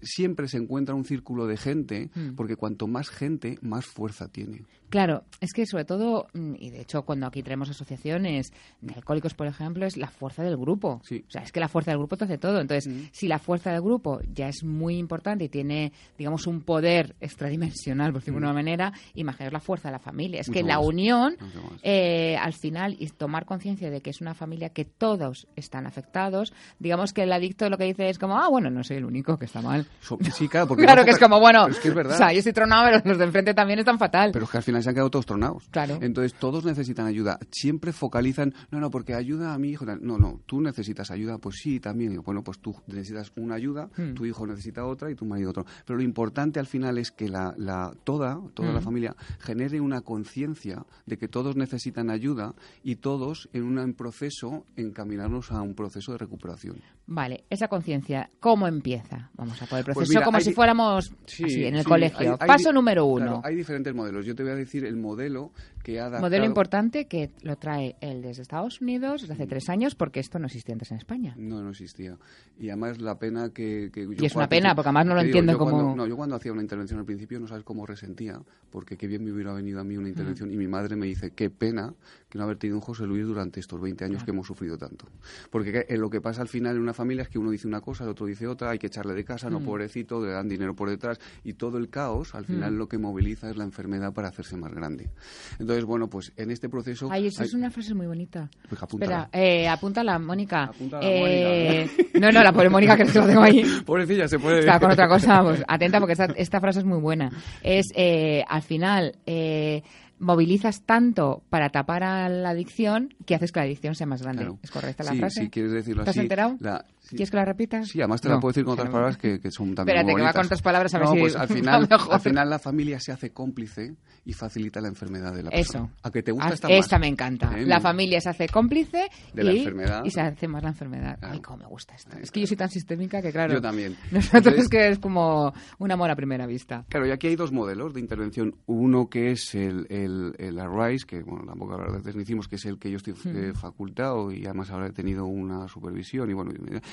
[0.03, 2.35] siempre se encuentra un círculo de gente Mm.
[2.35, 4.65] porque cuanto más gente, más fuerza tiene.
[4.95, 9.35] Claro, es que sobre todo, mm, y de hecho cuando aquí traemos asociaciones de alcohólicos,
[9.35, 11.01] por ejemplo, es la fuerza del grupo.
[11.03, 11.25] Sí.
[11.27, 12.61] O sea, es que la fuerza del grupo te hace todo.
[12.61, 17.17] Entonces, si la fuerza del grupo ya es muy importante y tiene, digamos, un poder
[17.21, 20.41] extradimensional, por decirlo de una manera, imaginaos la fuerza de la familia.
[20.43, 21.35] Es que la unión,
[21.83, 26.53] eh, al final, y tomar conciencia de que es una familia que todos están afectados,
[26.79, 29.37] digamos que el adicto lo que dice es como, ah, bueno, no soy el único
[29.39, 29.89] que está mal.
[30.03, 32.15] So- Sí, claro, porque Claro que es como, bueno, pero es que es verdad.
[32.15, 34.31] o sea, yo estoy tronado, pero los de enfrente también están fatal.
[34.33, 35.65] Pero es que al final se han quedado todos tronados.
[35.71, 35.99] Claro.
[36.01, 37.39] Entonces todos necesitan ayuda.
[37.51, 39.85] Siempre focalizan, no, no, porque ayuda a mi hijo.
[39.85, 41.39] No, no, tú necesitas ayuda.
[41.39, 42.11] Pues sí, también.
[42.11, 44.15] Digo, bueno, pues tú necesitas una ayuda, Hmm.
[44.15, 45.65] tu hijo necesita otra y tu marido otro.
[45.87, 48.75] Pero lo importante al final es que la, la, toda, toda Hmm.
[48.75, 54.67] la familia genere una conciencia de que todos necesitan ayuda y todos en un proceso
[54.77, 56.77] encaminarnos a un proceso de recuperación.
[57.07, 59.31] Vale, esa conciencia, ¿cómo empieza?
[59.35, 61.89] Vamos a por el proceso Pues mira, como si fuéramos Sí, así, en el sí,
[61.89, 62.19] colegio.
[62.33, 63.25] hay- hay Paso número uno.
[63.27, 64.25] claro, hay diferentes modelos.
[64.25, 65.53] Yo te voy a decir el modelo
[65.85, 66.23] que ha adaptado...
[66.23, 70.41] Modelo importante que lo trae él desde Estados Unidos desde hace tres años porque esto
[70.41, 71.35] no existía antes en España.
[71.39, 72.17] No, no existía.
[72.59, 73.91] Y además la pena que...
[73.93, 76.17] que yo Y es una pena, porque además no lo digo, entiendo cuando- no, yo
[76.17, 79.53] cuando hacía una intervención al principio no sabes cómo resentía, porque qué bien me hubiera
[79.53, 80.51] venido a mí una intervención.
[80.51, 81.95] Y mi madre me dice, qué pena
[82.29, 85.07] que no haber tenido un José Luis durante estos 20 años que hemos sufrido tanto.
[85.51, 87.69] Porque que- eh, lo que pasa al final en una familia es que uno dice
[87.69, 90.49] una cosa, el otro dice otra, hay que echarle de casa, no pobrecito, le dan
[90.49, 91.19] dinero por detrás.
[91.45, 94.73] Y todo el caos, al final lo que moviliza es la enfermedad para hacerse más
[94.73, 95.11] grande.
[95.59, 97.09] Entonces, bueno, pues en este proceso...
[97.11, 98.49] Ay, eso hay- es una frase muy bonita.
[98.69, 99.25] Pues apúntala.
[99.25, 100.65] Espera, eh, apúntala, Mónica.
[100.65, 103.65] Apúntala, Eh, No, no, la pobre Mónica que lo tengo ahí.
[103.85, 104.61] Pobrecilla, se puede...
[104.61, 107.31] Está con otra cosa, pues atenta porque esta, esta frase es muy buena.
[107.63, 109.83] Es, eh, al final, eh,
[110.21, 114.43] movilizas tanto para tapar a la adicción que haces que la adicción sea más grande.
[114.45, 114.59] Claro.
[114.63, 115.41] ¿Es correcta la Sí, frase?
[115.43, 116.57] si quieres decirlo ¿Te has así, enterado?
[116.61, 117.17] la- sí.
[117.17, 117.89] ¿Quieres que la repitas?
[117.89, 118.41] Sí, además te la No.
[118.41, 120.35] puedo decir con otras palabras que, que son también Espérate, muy que va bonitas.
[120.37, 122.15] con otras palabras a ver no, si pues al final, mejor.
[122.15, 125.85] al final la familia se hace cómplice y facilita la enfermedad de la persona.
[125.87, 125.91] Eso.
[126.03, 127.01] A que te gusta Ah, esta Esta más.
[127.01, 127.53] me encanta.
[127.59, 127.67] ¿Eh?
[127.67, 130.05] La familia se hace cómplice De y, la enfermedad.
[130.05, 131.19] y se hace más la enfermedad.
[131.19, 131.35] Claro.
[131.35, 132.17] Ay, cómo me gusta esto.
[132.19, 133.53] Es que yo soy tan sistémica que, claro.
[133.55, 133.97] Yo también.
[134.11, 136.85] Nosotros Entonces- es que es como un amor a primera vista.
[136.89, 138.55] Claro, y aquí hay dos modelos de intervención.
[138.67, 142.65] Uno que es el, el, el Arise, que bueno, tampoco hablar de decimos que es
[142.65, 146.31] el que yo estoy eh, facultado y además ahora he tenido una supervisión.
[146.31, 146.53] Y bueno,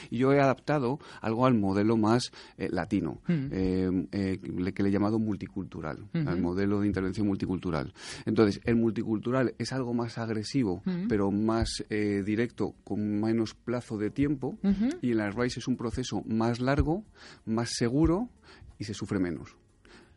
[0.09, 5.19] y yo he adaptado algo al modelo más eh, latino, le- que le he llamado
[5.19, 7.93] multicultural, al modelo de intervención multicultural.
[8.25, 14.09] Entonces, el multicultural es algo más agresivo, pero más eh, directo, con menos plazo de
[14.09, 14.57] tiempo,
[15.01, 17.03] y el Arise es un proceso más largo,
[17.45, 18.29] más seguro
[18.77, 19.55] y se sufre menos.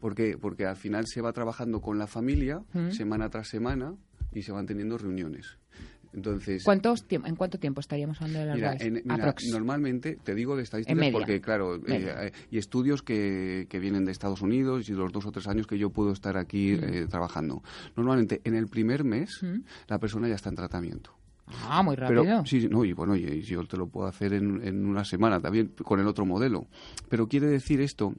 [0.00, 0.36] ¿Por qué?
[0.38, 3.94] Porque al final se va trabajando con la familia semana tras semana
[4.32, 5.58] y se van teniendo reuniones.
[6.14, 10.34] Entonces, ¿Cuántos tiemp- ¿En cuánto tiempo estaríamos hablando de las Mira, en- mira, normalmente, te
[10.34, 14.92] digo de estadísticas porque, claro, eh, y estudios que, que vienen de Estados Unidos y
[14.92, 17.62] los dos o tres años que yo puedo estar aquí eh, trabajando.
[17.96, 19.62] Normalmente, en el primer mes, Mm.
[19.88, 21.10] la persona ya está en tratamiento.
[21.68, 22.22] Ah, muy rápido.
[22.22, 24.86] Pero, sí, sí, no, y bueno, y, y yo te lo puedo hacer en, en
[24.86, 26.66] una semana también con el otro modelo.
[27.08, 28.14] Pero quiere decir esto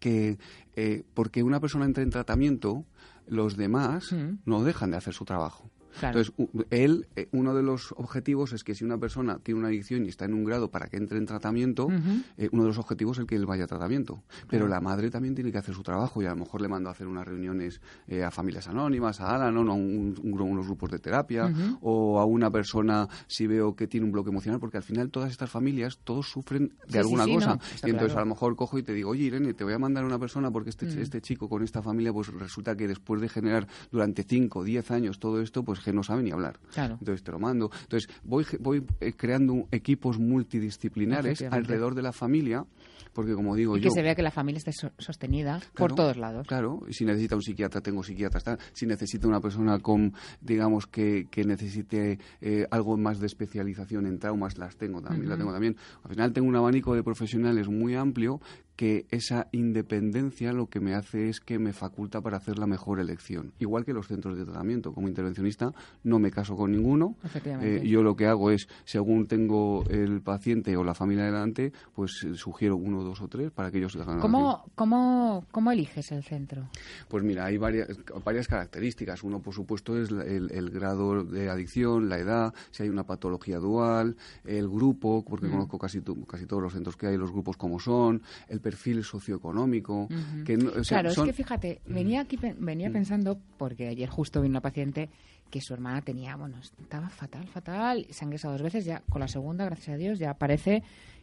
[0.00, 0.38] que
[0.76, 2.84] eh, porque una persona entra en tratamiento,
[3.26, 4.38] los demás Mm.
[4.44, 5.70] no dejan de hacer su trabajo.
[6.00, 6.20] Claro.
[6.20, 10.04] Entonces, él, eh, uno de los objetivos es que si una persona tiene una adicción
[10.04, 11.88] y está en un grado para que entre en tratamiento,
[12.36, 14.22] eh, uno de los objetivos es que él vaya a tratamiento.
[14.48, 16.88] Pero la madre también tiene que hacer su trabajo y a lo mejor le mando
[16.88, 20.90] a hacer unas reuniones eh, a familias anónimas, a Alanon, a un- un unos grupos
[20.90, 24.82] de terapia, o a una persona si veo que tiene un bloque emocional, porque al
[24.82, 27.54] final todas estas familias, todos sufren de Sí, alguna sí, cosa.
[27.54, 28.18] no, y entonces claro.
[28.18, 30.18] a lo mejor cojo y te digo, oye Irene, te voy a mandar a una
[30.18, 30.98] persona porque este, Mm.
[30.98, 34.90] este chico con esta familia, pues resulta que después de generar durante 5 o 10
[34.90, 36.58] años todo esto, pues que no sabe ni hablar.
[36.72, 36.96] Claro.
[36.98, 37.70] Entonces te lo mando.
[37.82, 42.64] Entonces voy, voy eh, creando equipos multidisciplinares alrededor de la familia,
[43.12, 43.90] porque como digo y yo...
[43.90, 46.46] que se vea que la familia esté so- sostenida por todos lados.
[46.46, 48.44] Claro, si necesita un psiquiatra, tengo psiquiatras.
[48.72, 54.18] Si necesita una persona con, digamos, que, que necesite eh, algo más de especialización en
[54.18, 55.42] traumas, las tengo también, la Ujú.
[55.42, 55.76] tengo también.
[56.02, 58.40] Al final tengo un abanico de profesionales muy amplio
[58.76, 62.98] que esa independencia lo que me hace es que me faculta para hacer la mejor
[62.98, 63.52] elección.
[63.58, 64.92] Igual que los centros de tratamiento.
[64.92, 67.16] Como intervencionista no me caso con ninguno.
[67.22, 67.84] Efectivamente.
[67.84, 72.24] Eh, yo lo que hago es, según tengo el paciente o la familia delante, pues
[72.24, 74.20] eh, sugiero uno, dos o tres para que ellos hagan.
[74.20, 76.68] ¿Cómo, cómo, ¿Cómo eliges el centro?
[77.08, 77.88] Pues mira, hay varias,
[78.24, 79.22] varias características.
[79.22, 83.58] Uno, por supuesto, es el, el grado de adicción, la edad, si hay una patología
[83.58, 87.78] dual, el grupo, porque conozco casi, casi todos los centros que hay, los grupos como
[87.78, 90.08] son, el perfil socioeconómico.
[90.44, 94.08] que no- o sea, claro, son- es que fíjate, venía aquí venía pensando, porque ayer
[94.08, 95.08] justo vi una paciente
[95.50, 99.20] que su hermana tenía, bueno, estaba fatal, fatal, se han ingresado dos veces, ya con
[99.20, 100.82] la segunda, gracias a Dios, ya parece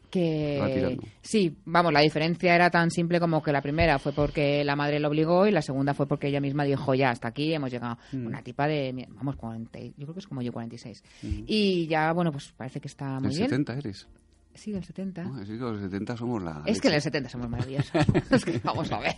[0.09, 0.57] que
[1.21, 4.99] sí, vamos, la diferencia era tan simple como que la primera fue porque la madre
[4.99, 7.97] lo obligó y la segunda fue porque ella misma dijo, ya, hasta aquí hemos llegado.
[8.11, 8.25] Mm.
[8.27, 11.01] Una tipa de, vamos, 40, y- yo creo que es como yo, 46.
[11.23, 13.49] Y ya, bueno, pues parece que está muy bien.
[13.49, 14.07] 70 eres.
[14.53, 15.23] Sí, del 70.
[15.23, 16.61] No, es que los 70 somos la.
[16.65, 17.91] Es que en el 70 somos maravillosos.
[18.31, 19.15] es que vamos a ver.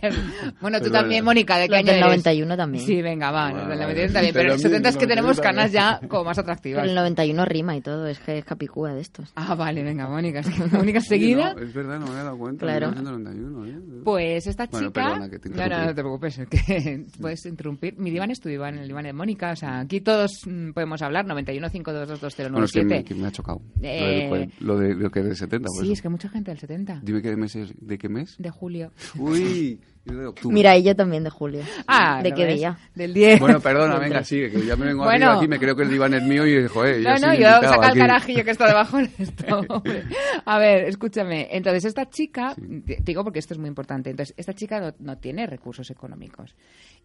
[0.60, 1.38] Bueno, tú Pero también, bueno.
[1.40, 2.06] Mónica, ¿de qué Los año del eres?
[2.08, 2.84] 91 también.
[2.84, 3.94] Sí, venga, va, Bueno, los del vale.
[3.94, 4.34] 91 también.
[4.34, 6.80] Pero en el También, 70 es que los tenemos 91 canas ya como más atractivas.
[6.82, 9.32] Pero el 91 rima y todo, es que es capicúa de estos.
[9.34, 10.40] Ah, vale, venga, Mónica.
[10.40, 11.50] Es que Mónica seguida.
[11.50, 12.64] Sí, no, es verdad, no me había dado cuenta.
[12.64, 12.86] Claro.
[12.92, 14.02] 1991, ¿eh?
[14.04, 15.04] Pues esta Bueno, chica...
[15.04, 17.98] perdona que te no, no, te preocupes, es que puedes interrumpir.
[17.98, 19.50] Mi diván es tu diván, el diván de Mónica.
[19.50, 21.26] O sea, aquí todos mm, podemos hablar.
[21.26, 22.20] 91 522
[22.52, 23.04] Bueno, es que me, 2097.
[23.04, 23.60] que me ha chocado.
[23.82, 25.86] Eh, Lo, de, lo, de, lo que del 70, pues.
[25.86, 27.00] Sí, es que mucha gente del 70.
[27.02, 28.36] Dime qué mes es, de qué mes.
[28.38, 28.92] De julio.
[29.18, 30.54] Uy, de octubre.
[30.54, 31.62] Mira, y yo también de julio.
[31.86, 32.56] Ah, ¿De ¿lo qué ves?
[32.56, 32.78] día?
[32.94, 33.40] Del 10.
[33.40, 35.26] Bueno, perdona, venga, sigue, que ya me vengo Bueno.
[35.26, 37.88] arriba aquí, me creo que el diván es mío y, joder, No, no, yo saca
[37.88, 39.60] el carajillo que está debajo de esto.
[39.68, 40.04] hombre.
[40.44, 41.48] A ver, escúchame.
[41.50, 44.94] Entonces, esta chica, te te digo porque esto es muy importante, entonces, esta chica no,
[44.98, 46.54] no tiene recursos económicos.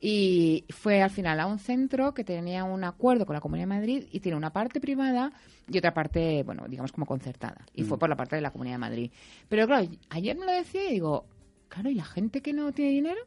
[0.01, 3.75] Y fue al final a un centro que tenía un acuerdo con la Comunidad de
[3.75, 5.31] Madrid y tiene una parte privada
[5.69, 7.65] y otra parte, bueno, digamos como concertada.
[7.73, 7.85] Y Mm.
[7.85, 9.11] fue por la parte de la Comunidad de Madrid.
[9.49, 11.25] Pero claro, ayer me lo decía y digo,
[11.69, 13.21] claro, ¿y la gente que no tiene dinero?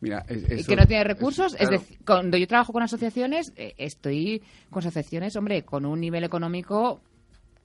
[0.00, 1.54] Mira, y eso- que no tiene recursos.
[1.54, 1.74] claro.
[1.74, 6.24] Es decir, cuando yo trabajo con asociaciones, eh, estoy con asociaciones, hombre, con un nivel
[6.24, 7.00] económico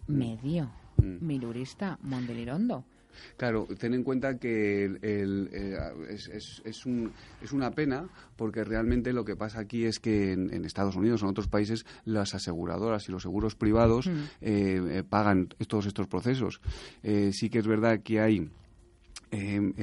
[0.08, 0.72] medio.
[0.98, 1.26] Mm.
[1.26, 2.86] Milurista, Mondelirondo.
[3.38, 5.78] Claro, ten en cuenta que el- el, eh,
[6.10, 10.34] es, es- es un- es una pena porque realmente lo que pasa aquí es que
[10.34, 14.12] en, en Estados Unidos o en otros países las aseguradoras y los seguros privados Mm.
[14.42, 16.60] eh, eh, pagan todos estos procesos.
[17.04, 18.65] Eh, sí que es verdad que hay eh, eh,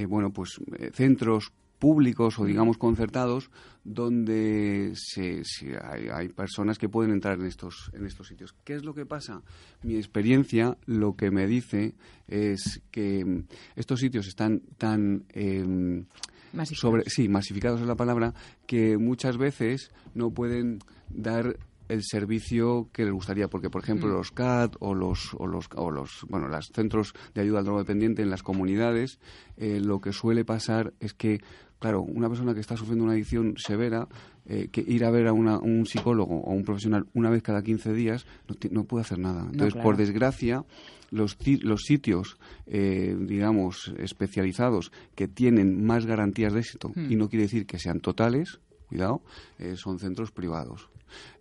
[0.09, 3.51] bueno, pues eh, centros públicos o digamos concertados
[3.83, 8.55] donde se, se- hay, hay personas que pueden entrar en estos en estos sitios.
[8.65, 9.43] ¿Qué es lo que pasa?
[9.83, 11.95] Mi experiencia lo que me dice
[12.29, 13.45] es que mm,
[13.77, 16.05] estos sitios están tan em,
[16.53, 16.79] Masificados.
[16.79, 18.33] sobre sí masificados es la palabra
[18.67, 20.79] que muchas veces no pueden
[21.11, 21.57] dar
[21.89, 24.13] el servicio que les gustaría porque por ejemplo Mm.
[24.13, 28.23] los CAT o los o los o los bueno los centros de ayuda al drogodependiente
[28.23, 29.19] en las comunidades
[29.57, 31.41] eh, lo que suele pasar es que
[31.79, 34.09] claro una persona que está sufriendo una adicción severa
[34.47, 37.63] eh, que ir a ver a una- un psicólogo o un profesional una vez cada
[37.63, 39.85] 15 días no, no puede hacer nada entonces claro.
[39.89, 40.65] por desgracia
[41.11, 47.13] los, los sitios, eh, digamos, especializados que tienen más garantías de éxito, Hmm.
[47.13, 49.21] y no quiere decir que sean totales, cuidado,
[49.59, 50.89] eh, son centros privados.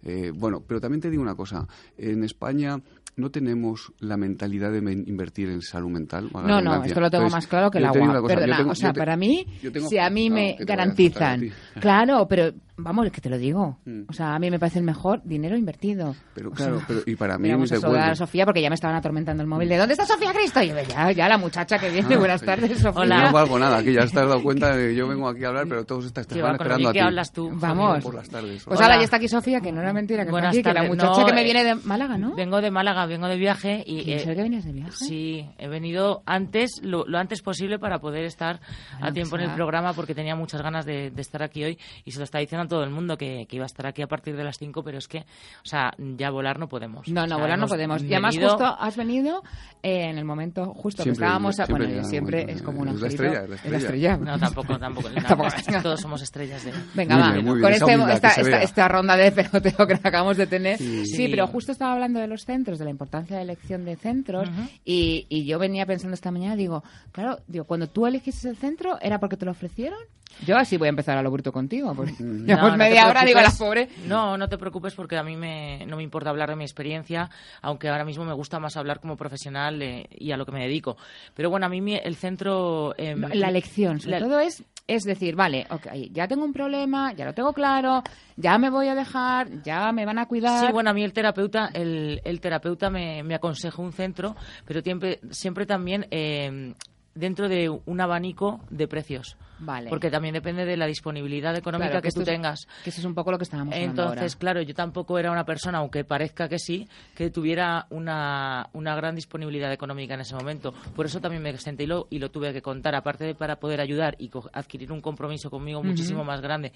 [0.04, 2.80] Eh, bueno, pero también te digo una cosa, en España
[3.18, 6.30] no tenemos la mentalidad de invertir en salud mental.
[6.34, 8.28] No, no, esto lo tengo Entonces, más claro que el agua.
[8.28, 9.46] Perdona, tengo- o sea, te- para mí,
[9.90, 13.78] si a mí me garantizan, claro, pero Vamos, es que te lo digo.
[13.86, 14.04] Mm.
[14.10, 16.16] O sea, a mí me parece el mejor dinero invertido.
[16.34, 18.70] Pero O claro, sea, pero y para mí vamos a saludar a Sofía porque ya
[18.70, 19.70] me estaban atormentando el móvil.
[19.70, 20.62] ¿De dónde está Sofía Cristo?
[20.62, 22.16] Y yo, ya, ya, la muchacha que viene.
[22.16, 22.46] Ah, Buenas sí.
[22.46, 23.02] tardes, Sofía.
[23.02, 23.26] Hola.
[23.26, 25.68] No valgo nada, que ya has dado cuenta de que yo vengo aquí a hablar,
[25.68, 27.00] pero todos lo esperando a ti.
[27.00, 27.50] hablas tú.
[27.54, 28.04] Vamos.
[28.04, 28.64] Por las tardes.
[28.64, 28.88] Pues Hola.
[28.88, 30.90] ahora ya está aquí Sofía, que no era mentira, que Buenas aquí, que la tardes.
[30.90, 32.36] muchacha No, que me eh, viene de Málaga, ¿no?
[32.36, 34.12] Vengo de Málaga, vengo de viaje y...
[34.12, 34.92] ¿En eh, que venías de viaje?
[34.92, 38.60] Sí, he venido antes, lo, lo antes posible para poder estar
[38.94, 41.78] Bueno, a tiempo en el programa porque tenía muchas ganas de, de estar aquí hoy
[42.06, 44.08] y se lo está diciendo todo el mundo que, que iba a estar aquí a
[44.08, 47.08] partir de las 5, pero es que, o sea, ya volar no podemos.
[47.08, 48.02] No, O no, sea, volar no podemos.
[48.02, 49.44] Y además venido- justo has venido
[49.84, 51.60] eh, en el momento justo Siempre, que estábamos...
[51.60, 54.18] a- siempre bueno, llega siempre momento, es como una es la estrella, es la estrella.
[54.18, 55.10] No, tampoco, tampoco.
[55.16, 55.50] no, Tampoco.
[55.84, 56.72] todos somos estrellas de...
[56.96, 59.94] Venga, Muy va, bien, muy bien, con este- esta, esta- esta ronda de peloteo que
[59.96, 60.78] acabamos de tener.
[60.78, 61.06] Sí.
[61.06, 61.28] Sí.
[61.28, 64.50] pero justo estaba hablando de los centros, de la importancia de elección de centros,
[64.86, 68.98] y, y yo venía pensando esta mañana, digo, claro, digo, cuando tú elegiste el centro,
[69.02, 70.00] ¿era porque te lo ofrecieron?
[70.46, 73.24] Yo así voy a empezar a lo bruto contigo, porque llevamos no te media hora,
[73.26, 73.60] digo, la preocupes.
[73.60, 74.08] pobre...
[74.08, 77.30] No, no te preocupes porque a mí me, no me importa hablar de mi experiencia,
[77.62, 80.62] aunque ahora mismo me gusta más hablar como profesional eh, y a lo que me
[80.62, 80.98] dedico.
[81.36, 82.96] Pero bueno, a mí mi- el centro...
[82.98, 86.54] eh, No, la elección, sobre la- todo es, es decir, vale, ok, ya tengo un
[86.54, 88.02] problema, ya lo tengo claro,
[88.36, 90.66] ya me voy a dejar, ya me van a cuidar.
[90.68, 94.82] Sí, bueno, a mí el terapeuta, el, el terapeuta me, me aconseja un centro, pero
[94.82, 96.74] siempre, siempre también eh,
[97.14, 99.38] dentro de un abanico de precios.
[99.62, 99.90] Vale.
[99.90, 102.68] Porque también depende de la disponibilidad económica Claro, que, esto tú es- tengas.
[102.84, 104.40] Que eso es un poco lo que estábamos hablando Entonces, ahora.
[104.40, 109.16] claro, yo tampoco era una persona, aunque parezca que sí, que tuviera una, una gran
[109.16, 110.74] disponibilidad económica en ese momento.
[110.96, 113.58] Por eso también me senté y lo, y lo tuve que contar, aparte de para
[113.58, 116.74] poder ayudar y adquirir un compromiso conmigo muchísimo más grande,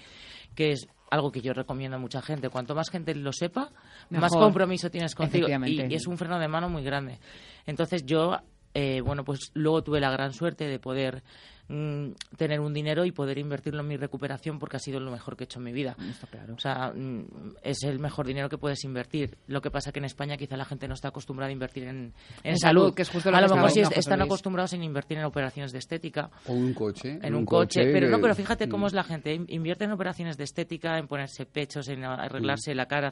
[0.54, 2.48] que es algo que yo recomiendo a mucha gente.
[2.48, 3.70] Cuanto más gente lo sepa,
[4.10, 4.40] más Mejor.
[4.40, 5.48] compromiso tienes contigo.
[5.66, 7.18] Y, y es un freno de mano muy grande.
[7.66, 8.38] Entonces yo,
[8.74, 11.22] eh, bueno, pues luego tuve la gran suerte de poder
[11.68, 15.36] mm, tener un dinero y poder invertirlo en mi recuperación porque ha sido lo mejor
[15.36, 15.96] que he hecho en mi vida.
[16.10, 16.54] Está claro.
[16.54, 17.24] O sea, mm,
[17.62, 19.36] es el mejor dinero que puedes invertir.
[19.46, 22.12] Lo que pasa que en España quizá la gente no está acostumbrada a invertir en,
[22.42, 24.26] en En salud, que es justo lo a lo mejor sí están Luis.
[24.28, 26.30] acostumbrados en invertir en operaciones de estética.
[26.46, 27.18] O un coche.
[27.22, 28.88] En un, coche, pero no, pero fíjate cómo Mm.
[28.88, 29.34] es la gente.
[29.34, 33.10] In- Invierte en operaciones de estética, en ponerse pechos, en arreglarse la cara,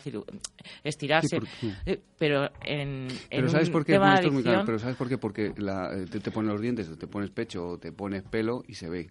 [0.83, 1.41] estirarse.
[1.41, 1.45] Mm.
[1.61, 3.93] Sí, por- Eh, pero en, en Pero ¿sabes un por qué?
[3.95, 5.19] tema Bueno, de esto es muy claro, adicción- pero ¿sabes por qué?
[5.19, 8.23] Porque la- eh, te, te pones los dientes, o te pones pecho, o te pones
[8.23, 9.11] pelo y se ve.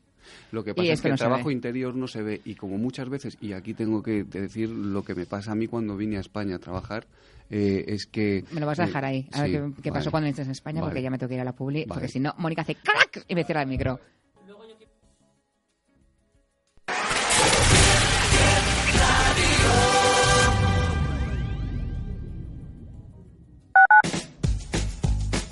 [0.52, 1.54] Lo que pasa es es que que no el trabajo ve.
[1.54, 5.16] interior no se ve y como muchas veces, y aquí tengo que decir lo que
[5.16, 7.08] me pasa a mí cuando vine a España a trabajar,
[7.50, 8.46] eh, es que...
[8.52, 9.28] Me lo vas a eh, dejar ahí.
[9.34, 10.12] A ver sí, qué, qué pasó vale.
[10.12, 10.92] cuando viniste en España, Vale.
[10.92, 11.86] porque ya me tengo que ir a la publi.
[11.86, 11.94] Vale.
[12.00, 13.26] Porque si no, Mónica hace ¡crack!
[13.28, 14.00] y me cierra el micro.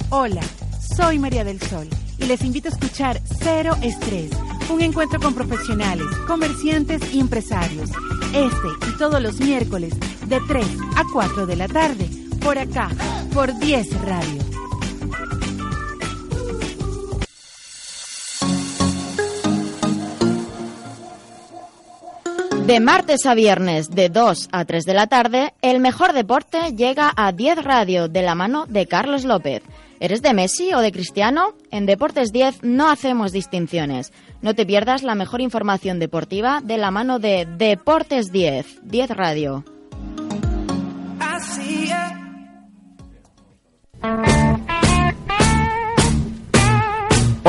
[0.10, 0.42] Hola,
[0.96, 1.88] soy María del Sol
[2.22, 4.32] y les invito a escuchar Cero Estrés,
[4.70, 7.90] un encuentro con profesionales, comerciantes y empresarios.
[8.34, 9.94] Este y todos los miércoles
[10.28, 12.08] de 3 a 4 de la tarde,
[12.42, 12.90] por acá,
[13.34, 14.42] por 10 Radio.
[22.66, 27.12] De martes a viernes, de 2 a 3 de la tarde, el mejor deporte llega
[27.18, 29.62] a 10 Radio de la mano de Carlos López.
[30.02, 31.54] ¿Eres de Messi o de Cristiano?
[31.70, 34.12] En Deportes 10 no hacemos distinciones.
[34.42, 39.64] No te pierdas la mejor información deportiva de la mano de Deportes 10, 10 Radio.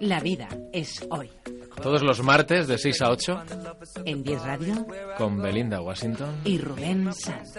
[0.00, 1.30] La vida es hoy.
[1.82, 3.42] Todos los martes de 6 a 8
[4.04, 4.86] En 10 Radio
[5.16, 6.40] con Belinda Washington.
[6.44, 7.56] y Rubén Sanz.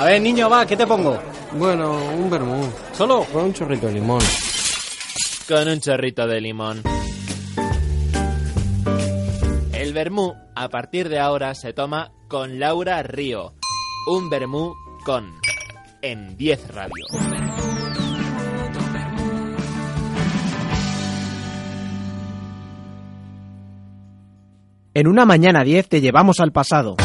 [0.00, 1.18] A ver, niño, va, ¿qué te pongo?
[1.52, 2.68] Bueno, un vermú.
[2.92, 3.24] ¿Solo?
[3.32, 4.20] Con un chorrito de limón.
[5.48, 6.82] Con un chorrito de limón.
[9.72, 13.54] El vermú, a partir de ahora, se toma con Laura Río.
[14.06, 14.74] Un vermú
[15.08, 15.32] con.
[16.02, 16.92] En 10 Radio.
[24.92, 26.96] En una mañana 10 te llevamos al pasado.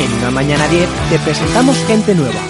[0.00, 2.40] En una mañana 10 te presentamos gente nueva.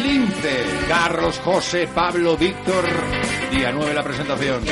[0.00, 2.84] Lince, Carlos, José, Pablo, Víctor.
[3.50, 4.62] Día 9 la presentación.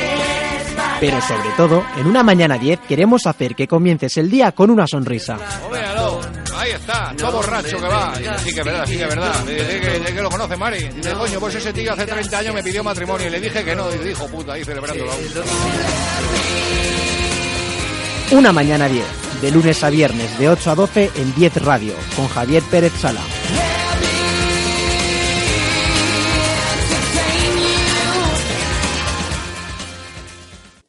[1.00, 4.86] Pero sobre todo, en una mañana 10 queremos hacer que comiences el día con una
[4.86, 5.38] sonrisa.
[6.56, 8.14] Ahí está, todo borracho que va.
[8.38, 9.44] Sí que es verdad, sí que es verdad.
[9.44, 10.88] Dice que, que lo conoce Mari.
[10.88, 13.74] Dice, coño, pues ese tío hace 30 años me pidió matrimonio y le dije que
[13.74, 13.92] no.
[13.92, 15.10] Y dijo, puta, ahí celebrándolo.
[18.30, 19.04] Una mañana 10,
[19.42, 23.20] de lunes a viernes de 8 a 12 en 10 Radio, con Javier Pérez Sala.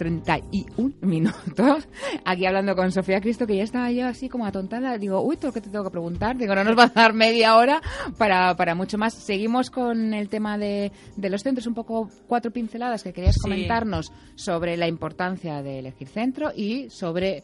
[0.00, 1.86] 31 minutos,
[2.24, 4.96] aquí hablando con Sofía Cristo, que ya estaba yo así como atontada.
[4.96, 6.38] Digo, uy, ¿todo qué te tengo que preguntar?
[6.38, 7.82] Digo, no nos va a dar media hora
[8.16, 9.12] para, para mucho más.
[9.12, 13.40] Seguimos con el tema de, de los centros, un poco cuatro pinceladas que querías Sí.
[13.42, 17.42] comentarnos sobre la importancia de elegir centro y sobre,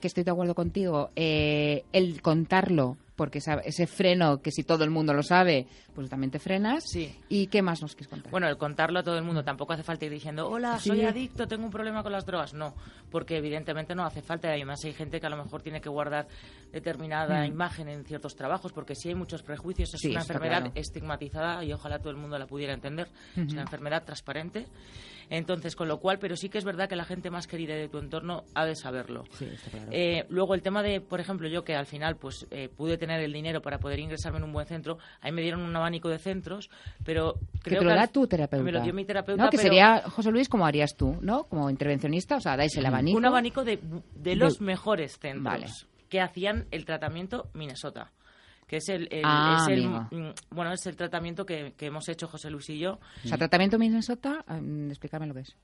[0.00, 2.96] que estoy de acuerdo contigo, eh, el contarlo.
[3.18, 6.84] Porque esa- ese freno que si todo el mundo lo sabe, pues también te frenas.
[6.86, 7.12] Sí.
[7.28, 8.30] ¿Y qué más nos quieres contar?
[8.30, 11.04] Bueno, el contarlo a todo el mundo tampoco hace falta ir diciendo, hola, soy Sí.
[11.04, 12.54] adicto, tengo un problema con las drogas.
[12.54, 12.74] No,
[13.10, 14.48] porque evidentemente no hace falta.
[14.48, 16.28] Y además hay gente que a lo mejor tiene que guardar
[16.72, 17.46] determinada Mm.
[17.52, 19.92] imagen en ciertos trabajos, porque sí hay muchos prejuicios.
[19.94, 20.72] Es Sí, una enfermedad claro.
[20.76, 23.08] estigmatizada y ojalá todo el mundo la pudiera entender.
[23.36, 24.66] Es una enfermedad transparente.
[25.30, 27.88] Entonces, con lo cual, pero sí que es verdad que la gente más querida de
[27.88, 29.24] tu entorno ha de saberlo.
[29.32, 29.88] Sí, está claro.
[29.90, 33.20] Eh, luego el tema de, por ejemplo, yo que al final pues eh, pude tener
[33.20, 36.18] el dinero para poder ingresarme en un buen centro, ahí me dieron un abanico de
[36.18, 36.70] centros,
[37.04, 38.64] pero que creo te lo que da al- tu terapeuta.
[38.64, 39.50] Me lo dio mi terapeuta, ¿no?
[39.50, 41.44] Que pero sería, José Luis, como harías tú, ¿no?
[41.44, 43.18] Como intervencionista, o sea, dais el abanico.
[43.18, 43.78] un abanico de,
[44.14, 45.66] de los De- mejores centros Vale.
[46.08, 48.12] que hacían el tratamiento Minnesota
[48.68, 50.08] que es el, el- Ah, es el- amigo.
[50.12, 53.36] mm, bueno es el tratamiento que, que hemos hecho José Luis y yo O sea,
[53.38, 55.56] tratamiento Minnesota, mm, explícame lo que es.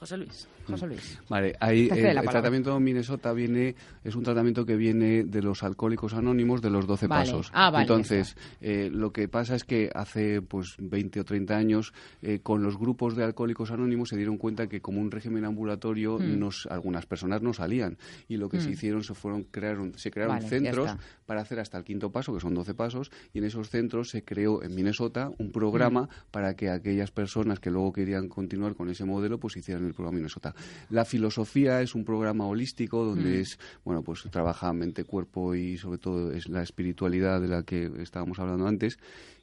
[0.00, 1.18] José Luis José Luis.
[1.28, 1.58] Vale, Te
[1.94, 6.62] cede el, el tratamiento Minnesota viene es un tratamiento que viene de los alcohólicos anónimos
[6.62, 7.24] de los 12 Vale.
[7.30, 7.50] pasos.
[7.52, 11.92] Ah, vale, Entonces, eh, lo que pasa es que hace pues 20 o 30 años
[12.22, 16.18] eh, con los grupos de alcohólicos anónimos se dieron cuenta que como un régimen ambulatorio
[16.18, 16.38] Mm.
[16.38, 18.72] nos, algunas personas no salían y lo que se Mm.
[18.72, 20.90] hicieron se fueron crearon se crearon Vale, centros
[21.26, 24.24] para hacer hasta el quinto paso, que son 12 pasos, y en esos centros se
[24.24, 29.04] creó en Minnesota un programa para que aquellas personas que luego querían continuar con ese
[29.04, 30.54] modelo, pues hicieran el programa Minnesota.
[30.88, 33.40] La filosofía es un programa holístico donde Mm.
[33.42, 37.90] es, bueno, pues trabaja mente, cuerpo y sobre todo es la espiritualidad de la que
[37.98, 38.98] estábamos hablando antes.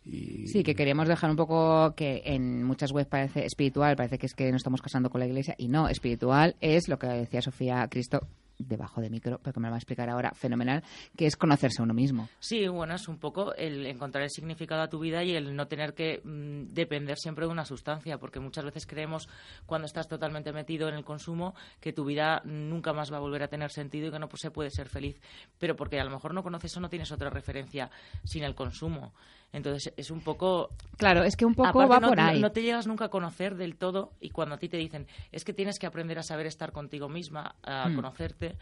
[0.06, 4.26] Y Sí, que queríamos dejar un poco que en muchas webs parece espiritual, parece que
[4.26, 7.42] es que nos estamos casando con la iglesia, y no, espiritual es lo que decía
[7.42, 8.22] Sofía Cristo
[8.58, 10.84] debajo de micro, pero que me lo va a explicar ahora, fenomenal,
[11.16, 12.30] que es conocerse a uno mismo.
[12.40, 15.68] Sí, bueno, es un poco el encontrar el significado a tu vida y el no
[15.68, 19.30] tener que mm, depender siempre de una sustancia, porque muchas veces creemos
[19.66, 23.44] cuando estás totalmente metido en el consumo que tu vida nunca más va a volver
[23.44, 25.20] a tener sentido y que no pues, se puede ser feliz,
[25.58, 27.90] pero porque a lo mejor no conoces o no tienes otra referencia
[28.24, 29.14] sin el consumo.
[29.54, 30.72] Entonces es un poco...
[30.98, 32.42] Claro, es que un poco Aparte, va no, por ahí.
[32.42, 35.46] no te llegas nunca a conocer del todo y cuando a ti te dicen es
[35.46, 37.96] que tienes que aprender a saber estar contigo misma, a Hmm.
[37.96, 38.56] conocerte,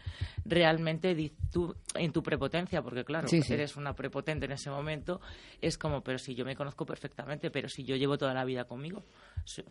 [0.44, 3.52] realmente tú en tu prepotencia, porque claro, Sí, sí.
[3.54, 5.20] eres una prepotente en ese momento,
[5.60, 8.64] es como, pero si yo me conozco perfectamente, pero si yo llevo toda la vida
[8.64, 9.02] conmigo,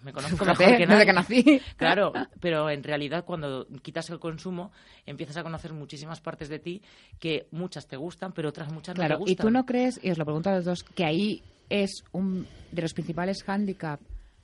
[0.04, 1.06] me conozco Fíjate, mejor que desde nadie.
[1.06, 1.62] que nací.
[1.78, 4.72] Claro, pero en realidad cuando quitas el consumo
[5.06, 6.82] empiezas a conocer muchísimas partes de ti
[7.20, 9.34] que muchas te gustan, pero otras muchas no Claro, te gustan.
[9.34, 12.48] y tú no crees, y os lo pregunto a los dos, que ahí es un
[12.72, 14.00] de los principales hándicap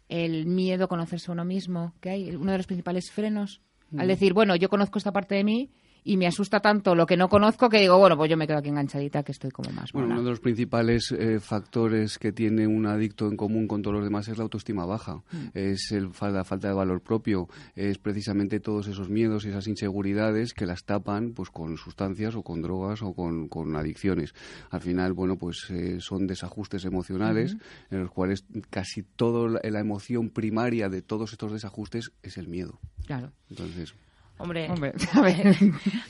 [0.10, 3.62] el miedo a conocerse a uno mismo, que hay uno de los principales frenos
[3.98, 4.10] al Mm.
[4.10, 5.70] decir, bueno, yo conozco esta parte de mí
[6.04, 8.58] y me asusta tanto lo que no conozco que digo, bueno, pues yo me quedo
[8.58, 12.66] aquí enganchadita que estoy como más Bueno, uno de los principales eh, factores que tiene
[12.68, 15.48] un adicto en común con todos los demás es la autoestima baja, Mm.
[15.54, 20.54] es el, la falta de valor propio, es precisamente todos esos miedos y esas inseguridades
[20.54, 24.34] que las tapan pues con sustancias o con drogas o con, con adicciones.
[24.70, 27.56] Al final, bueno, pues eh, son desajustes emocionales
[27.90, 32.48] en los cuales casi toda la, la emoción primaria de todos estos desajustes es el
[32.48, 32.80] miedo.
[33.06, 33.32] Claro.
[33.50, 33.94] Entonces,
[34.38, 35.56] Hombre, Hombre, a ver.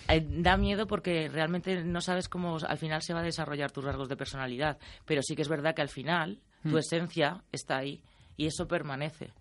[0.07, 3.83] eh, da miedo porque realmente no sabes cómo al final se va a desarrollar tus
[3.83, 4.77] rasgos de personalidad.
[5.06, 6.77] Pero sí que es verdad que al final tu Mm.
[6.77, 8.02] esencia está ahí
[8.37, 9.31] y eso permanece.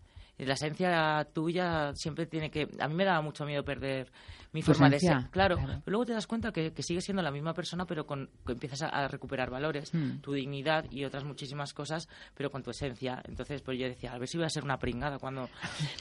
[0.47, 2.68] La esencia tuya siempre tiene que...
[2.78, 4.11] A mí me daba mucho miedo perder
[4.53, 5.30] mi forma de ser.
[5.30, 5.80] Claro, claro.
[5.84, 8.53] pero luego te das cuenta que, que sigues siendo la misma persona, pero con, que
[8.53, 10.18] empiezas a, a recuperar valores, Mm.
[10.20, 13.22] tu dignidad y otras muchísimas cosas, pero con tu esencia.
[13.28, 15.49] Entonces, pues yo decía, a ver si voy a ser una pringada cuando...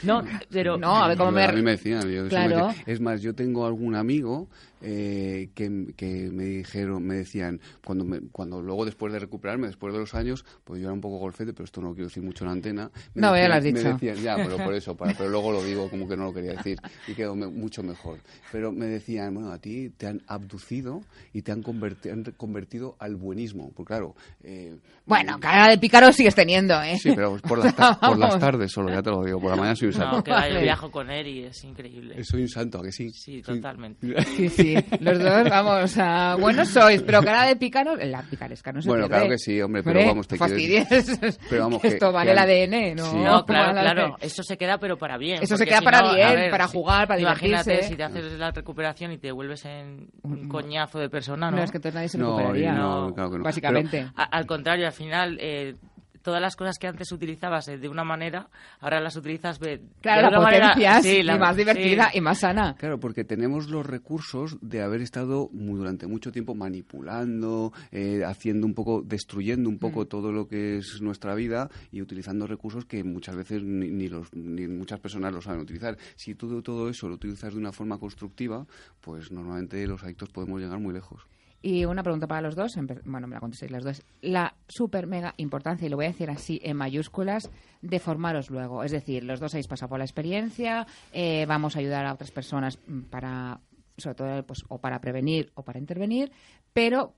[0.04, 0.78] No, pero...
[0.78, 1.44] No, a ver cómo me...
[1.44, 2.02] A mí me decían.
[2.10, 2.68] yo- me Claro.
[2.70, 2.84] decían.
[2.88, 4.48] Es más, yo tengo algún amigo
[4.82, 9.94] eh, que, que me dijeron, me decían, cuando, me- cuando luego después de recuperarme, después
[9.94, 12.24] de los años, pues yo era un poco golfete, pero esto no lo quiero decir
[12.24, 12.92] mucho en la antena.
[13.14, 13.90] me No, ya lo has Me dicho.
[13.90, 16.54] decían, ya, pero por eso, para, pero luego lo digo como que no lo quería
[16.54, 16.78] decir
[17.08, 18.20] y quedó me- mucho mejor.
[18.52, 21.02] Pero me decían, bueno, a ti te han abducido
[21.34, 23.72] y te han, converti- han convertido al buenismo.
[23.76, 26.98] Pues claro, eh, Bueno, cara de pícaro sigues teniendo, ¿eh?
[26.98, 29.40] Sí, pero por las, ta- por las tardes solo, ya te lo digo.
[29.40, 30.18] Por la mañana soy un santo.
[30.18, 32.24] No, que yo viajo con él y es increíble.
[32.24, 33.10] Soy un santo, ¿a que sí?
[33.12, 34.08] Sí, totalmente.
[34.36, 34.69] Sí, sí,
[35.00, 39.06] los dos, vamos, a buenos sois, pero cara de pícaro, la picaresca no se Bueno,
[39.08, 39.18] pierde.
[39.20, 41.38] claro que sí, hombre, pero vamos, te quiero fastidies.
[41.50, 43.06] Pero vamos, que que- esto vale que el ADN, ¿no?
[43.12, 43.18] Sí.
[43.18, 44.16] No, claro, claro.
[44.22, 45.42] Eso se queda, pero para bien.
[45.42, 47.90] Eso se queda si para no, bien, ver, para jugar, para Imagínate divertirse.
[47.90, 51.58] si te haces la recuperación y te vuelves en un coñazo de persona, ¿no?
[51.58, 52.74] No, es que entonces nadie se No, recuperaría.
[52.74, 53.44] no, claro que no.
[53.44, 54.08] Básicamente.
[54.16, 55.76] A- al contrario, al final, eh,
[56.22, 58.50] todas las cosas que antes utilizabas eh, de una manera,
[58.80, 62.18] ahora las utilizas de, Claro, de una manera- potencias sí, la- y más divertida sí.
[62.18, 62.76] y más sana.
[62.78, 68.74] Claro, porque tenemos los recursos de haber estado durante mucho tiempo manipulando, eh, haciendo un
[68.74, 73.36] poco, destruyendo un poco todo lo que es nuestra vida y utilizando recursos que muchas
[73.36, 75.98] veces ni, ni los, ni muchas personas lo saben utilizar.
[76.16, 78.66] Si tú todo eso lo utilizas de una forma constructiva,
[79.02, 81.22] pues normalmente los adictos podemos llegar muy lejos.
[81.62, 84.02] Y una pregunta para los dos, bueno, me la contestéis las dos.
[84.22, 87.50] La súper mega importancia, y lo voy a decir así en mayúsculas,
[87.82, 88.84] de formaros luego.
[88.84, 92.32] Es decir, los dos habéis pasado por la experiencia, eh, vamos a ayudar a otras
[92.32, 93.60] personas mm, para,
[93.98, 96.32] sobre todo, pues, o para prevenir o para intervenir,
[96.72, 97.16] pero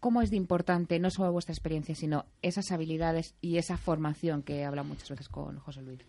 [0.00, 4.64] ¿cómo es de importante no solo vuestra experiencia, sino esas habilidades y esa formación que
[4.64, 6.00] habla muchas veces con José Luis?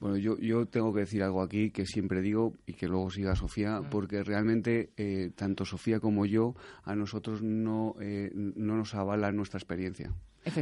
[0.00, 3.34] Bueno, yo, yo tengo que decir algo aquí que siempre digo y que luego siga
[3.34, 9.32] Sofía, porque realmente eh, tanto Sofía como yo, a nosotros no, eh, no nos avala
[9.32, 10.12] nuestra experiencia.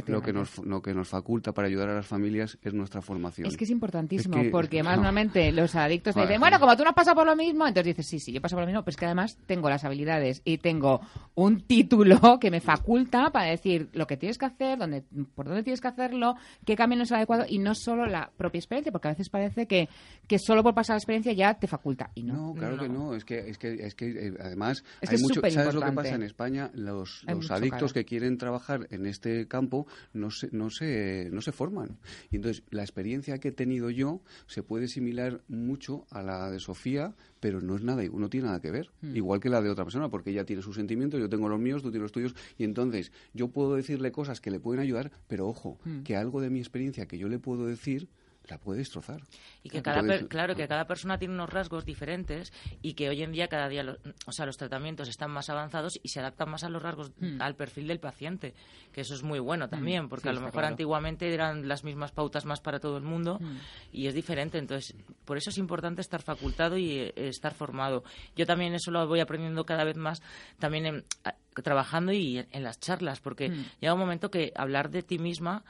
[0.07, 3.47] Lo que, nos, lo que nos faculta para ayudar a las familias es nuestra formación.
[3.47, 5.03] Es que es importantísimo, Es que- porque más no.
[5.03, 6.29] normalmente los adictos te Vale.
[6.29, 8.39] dicen, bueno, como tú no has pasado por lo mismo, entonces dices, sí, sí, yo
[8.39, 10.99] he pasado por lo mismo, pero es que además tengo las habilidades y tengo
[11.35, 15.03] un título que me faculta para decir lo que tienes que hacer, dónde,
[15.35, 18.59] por dónde tienes que hacerlo, qué camino es el adecuado y no solo la propia
[18.59, 19.87] experiencia, porque a veces parece que,
[20.27, 22.33] que solo por pasar la experiencia ya te faculta y no.
[22.33, 23.15] No, claro que no.
[23.15, 25.81] Es que, es que, es que eh, además, Es que hay es mucho, ¿sabes lo
[25.81, 26.71] que pasa en España?
[26.73, 27.93] Los, los adictos caro.
[27.93, 29.66] que quieren trabajar en este campo
[30.13, 31.97] no se, no, se, no se forman.
[32.31, 36.59] Y entonces, la experiencia que he tenido yo se puede similar mucho a la de
[36.59, 38.91] Sofía, pero no es nada, no tiene nada que ver.
[39.01, 39.15] Hmm.
[39.15, 41.81] Igual que la de otra persona, porque ella tiene sus sentimientos, yo tengo los míos,
[41.81, 45.47] tú tienes los tuyos, y entonces yo puedo decirle cosas que le pueden ayudar, pero
[45.47, 46.03] ojo, Hmm.
[46.03, 48.09] que algo de mi experiencia que yo le puedo decir
[48.47, 49.21] la puede destrozar.
[49.63, 53.31] Y que cada claro que cada persona tiene unos rasgos diferentes y que hoy en
[53.31, 56.63] día cada día lo- o sea los tratamientos están más avanzados y se adaptan más
[56.63, 57.41] a los rasgos Hmm.
[57.41, 58.53] al perfil del paciente
[58.93, 60.67] que eso es muy bueno también Mm, porque sí, a lo mejor claro.
[60.67, 63.57] antiguamente eran las mismas pautas más para todo el mundo Mm.
[63.91, 64.95] y es diferente entonces
[65.25, 68.03] por eso es importante estar facultado y eh, estar formado
[68.35, 70.21] yo también eso lo voy aprendiendo cada vez más
[70.59, 73.65] también en- a- trabajando y en, en las charlas porque Mm.
[73.81, 75.63] llega un momento que hablar de ti misma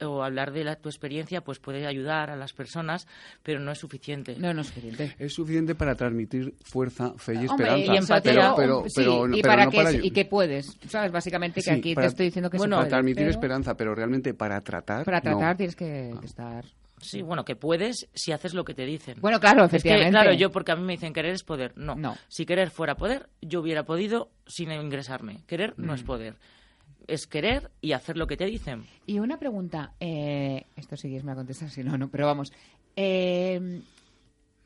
[0.00, 3.06] o hablar de la, tu experiencia pues puede ayudar a las personas
[3.42, 5.14] pero no es suficiente No, no es suficiente.
[5.18, 7.92] Es suficiente para transmitir fuerza, fe y Hombre, esperanza.
[7.92, 10.10] y empatía, pero, pero, sí, pero, y, pero para no que, para es- ayu- y
[10.10, 11.10] que puedes, ¿sabes?
[11.12, 13.76] Básicamente que Sí, aquí para- te estoy diciendo que bueno, se para transmitir pero esperanza,
[13.76, 15.04] pero realmente para tratar.
[15.04, 15.56] Para tratar no.
[15.56, 16.64] tienes que, que estar...
[17.00, 19.18] Sí, bueno, que puedes si haces lo que te dicen.
[19.20, 20.10] Bueno, claro, Es que, efectivamente.
[20.10, 21.72] claro, yo porque a mí me dicen querer es poder.
[21.76, 21.94] No.
[21.94, 22.16] No.
[22.26, 25.44] Si querer fuera poder, yo hubiera podido sin ingresarme.
[25.46, 25.94] Querer no Mm.
[25.94, 26.34] es poder.
[27.08, 28.84] Es querer y hacer lo que te dicen.
[29.06, 32.26] Y una pregunta, eh, esto sí que me va a contestar, si no, no, pero
[32.26, 32.52] vamos.
[32.94, 33.80] eh,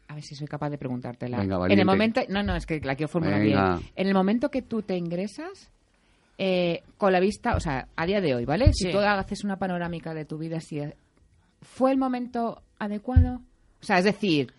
[0.09, 1.39] a ver si soy capaz de preguntártela.
[1.39, 3.77] Venga, en el momento, no, no, es que la quiero formular Venga.
[3.77, 3.91] bien.
[3.97, 5.71] En el momento que tú te ingresas,
[6.37, 8.75] eh, con la vista, o sea, a día de hoy, ¿vale?
[8.75, 10.83] Si tú haces una panorámica de tu vida, si
[11.63, 13.41] ¿fue el momento adecuado?
[13.81, 14.53] O sea, es decir,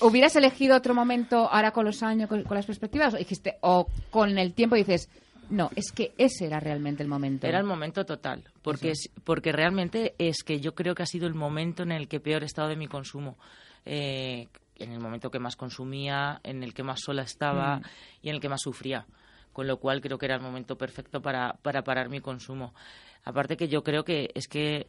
[0.00, 3.14] ¿hubieras elegido otro momento ahora con los años, con, con las perspectivas?
[3.14, 5.08] O, dijiste, o con el tiempo dices,
[5.52, 7.46] no, es que ese era realmente el momento.
[7.46, 8.42] Era el momento total.
[8.62, 12.08] Porque, es, porque realmente es que yo creo que ha sido el momento en el
[12.08, 13.36] que peor he estado de mi consumo.
[13.84, 17.82] Eh, en el momento que más consumía, en el que más sola estaba Mm.
[18.22, 19.06] y en el que más sufría.
[19.52, 22.72] Con lo cual creo que era el momento perfecto para, para parar mi consumo.
[23.24, 24.86] Aparte que yo creo que es que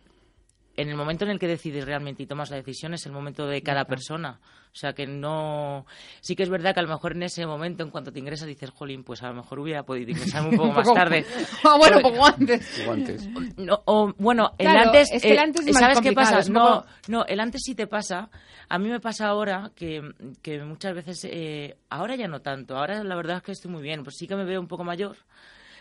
[0.75, 3.45] en el momento en el que decides realmente y tomas la decisión es el momento
[3.47, 4.39] de cada persona.
[4.71, 5.85] O sea, que no...
[6.19, 8.47] Sí que es verdad que a lo mejor en ese momento, en cuanto te ingresas,
[8.47, 11.25] dices, jolín, pues a lo mejor hubiera podido ingresarme un poco más tarde.
[11.63, 12.83] Ah, bueno, Pero- poco antes.
[12.87, 13.27] O antes.
[13.55, 16.11] No, o, bueno, el Claro, antes, es que el eh, antes es más ¿sabes qué
[16.13, 16.39] pasa?
[16.39, 18.31] es No, poco- no, el antes sí te pasa.
[18.67, 20.01] A mí me pasa ahora que,
[20.41, 23.83] que muchas veces, eh, ahora ya no tanto, ahora la verdad es que estoy muy
[23.83, 25.17] bien, pues sí que me veo un poco mayor.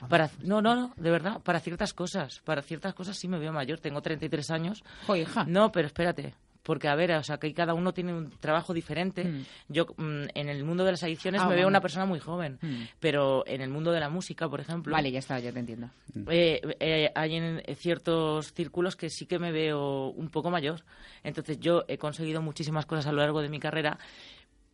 [0.08, 3.52] Para, no, no, no, de verdad, para ciertas cosas, para ciertas cosas sí me veo
[3.52, 4.82] mayor, tengo 33 años.
[5.06, 5.44] Jo, hija.
[5.46, 9.24] No, pero espérate, porque a ver, o sea, que cada uno tiene un trabajo diferente.
[9.24, 9.42] Mm.
[9.68, 12.58] Yo mm, en el mundo de las adicciones Ah, me veo una persona muy joven,
[12.62, 12.82] Mm.
[13.00, 15.90] pero en el mundo de la música, por ejemplo, Vale, ya está, ya te entiendo.
[16.28, 20.82] eh, eh, hay en ciertos círculos que sí que me veo un poco mayor.
[21.24, 23.98] Entonces yo he conseguido muchísimas cosas a lo largo de mi carrera,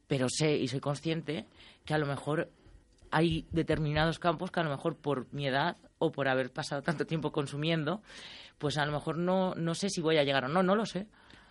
[0.07, 1.47] pero sé y soy consciente
[1.85, 2.51] que a lo mejor
[3.11, 7.07] hay determinados campos que a lo mejor por mi edad o por haber pasado tanto
[7.07, 8.03] tiempo consumiendo,
[8.59, 10.87] pues a lo mejor no, no sé si voy a llegar o no, no lo
[10.87, 11.07] sé.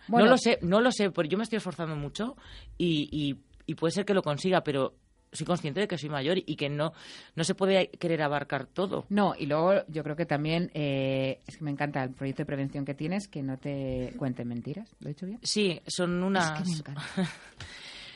[0.08, 0.24] Bueno.
[0.24, 2.34] no lo sé, no lo sé, porque yo me estoy esforzando mucho
[2.78, 3.36] y, y,
[3.66, 4.94] y puede ser que lo consiga, pero
[5.32, 6.92] soy consciente de que soy mayor y que no,
[7.34, 9.04] no se puede querer abarcar todo.
[9.08, 12.46] No, y luego yo creo que también eh, es que me encanta el proyecto de
[12.46, 14.94] prevención que tienes, que no te cuenten mentiras.
[15.00, 15.38] ¿Lo he dicho bien?
[15.42, 16.60] Sí, son unas...
[16.60, 17.02] Es que me encanta.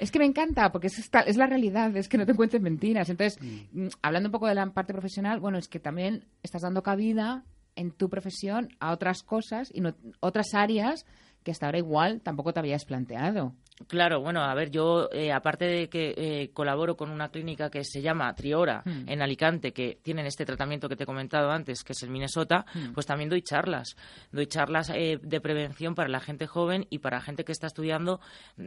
[0.02, 2.62] Es que me encanta, porque es, esta- es la realidad, es que no te cuenten
[2.62, 3.08] mentiras.
[3.08, 3.38] Entonces,
[3.72, 7.44] mm, hablando un poco de la parte profesional, bueno, es que también estás dando cabida
[7.76, 11.06] en tu profesión a otras cosas y no- otras áreas
[11.44, 13.54] que hasta ahora igual tampoco te habías planteado.
[13.88, 17.84] Claro, bueno, a ver, yo eh, aparte de que eh, colaboro con una clínica que
[17.84, 19.08] se llama Triora Hmm.
[19.08, 22.64] en Alicante, que tienen este tratamiento que te he comentado antes, que es el Minnesota,
[22.74, 22.92] Hmm.
[22.92, 23.96] pues también doy charlas.
[24.30, 28.20] Doy charlas eh, de prevención para la gente joven y para gente que está estudiando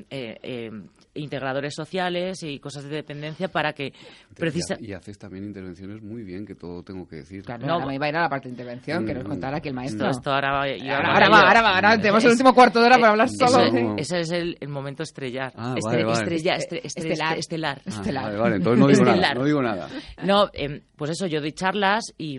[0.10, 0.72] eh, eh,
[1.14, 3.94] integradores sociales y cosas de dependencia para que
[4.38, 7.44] precisa Y, haces también intervenciones muy bien, que todo tengo que decir.
[7.44, 9.28] Claro, ahora me iba a ir a la parte de intervención, que nos Mm.
[9.28, 10.10] contara aquí el maestro.
[10.10, 12.80] Esto ahora va- y Ahora, ahora ahora va, ahora va, ahora tenemos el último cuarto
[12.80, 13.96] de hora para hablar Ese- solo.
[13.98, 15.54] Ese, es el, el momento estrellar.
[15.56, 17.82] Ah, Estre- vale, estrella- Este- estre- estre- estelar.
[17.88, 18.24] estelar.
[18.26, 19.38] Ah, vale, vale, entonces no digo nada, Estelar.
[19.38, 19.90] no digo nada.
[20.24, 22.38] No, em, pues eso, yo doy charlas y,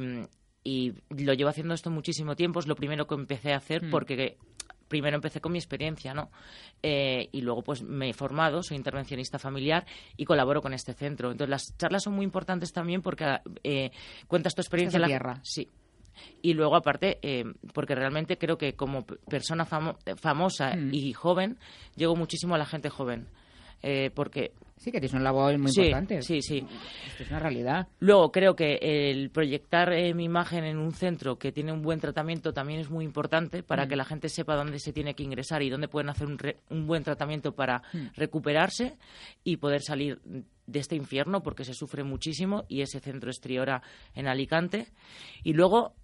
[0.64, 2.60] y lo llevo haciendo esto muchísimo tiempo.
[2.60, 3.90] Es lo primero que empecé a hacer Mm.
[3.90, 4.36] porque
[4.88, 6.30] primero empecé con mi experiencia, ¿no?
[6.82, 9.84] Eh, y luego pues me he formado, soy intervencionista familiar
[10.16, 11.32] y colaboro con este centro.
[11.32, 13.90] Entonces las charlas son muy importantes también porque eh,
[14.28, 15.00] cuentas tu experiencia.
[15.00, 15.40] La- tierra.
[15.42, 15.68] Sí.
[16.42, 17.44] Y luego, aparte, eh,
[17.74, 20.94] porque realmente creo que como persona famo- famosa Mm.
[20.94, 21.58] y joven,
[21.96, 23.26] llego muchísimo a la gente joven.
[23.82, 26.20] Eh, porque Sí, que tienes un labor muy Sí, importante.
[26.20, 26.58] Sí, sí.
[27.06, 27.88] Esto es una realidad.
[27.98, 31.98] Luego creo que el proyectar eh, mi imagen en un centro que tiene un buen
[31.98, 33.88] tratamiento también es muy importante para Mm.
[33.88, 36.58] que la gente sepa dónde se tiene que ingresar y dónde pueden hacer un, re-
[36.68, 38.08] un buen tratamiento para Mm.
[38.16, 38.98] recuperarse
[39.44, 40.20] y poder salir
[40.66, 43.80] de este infierno porque se sufre muchísimo y ese centro es Triora
[44.14, 44.88] en Alicante.
[45.42, 45.94] Y luego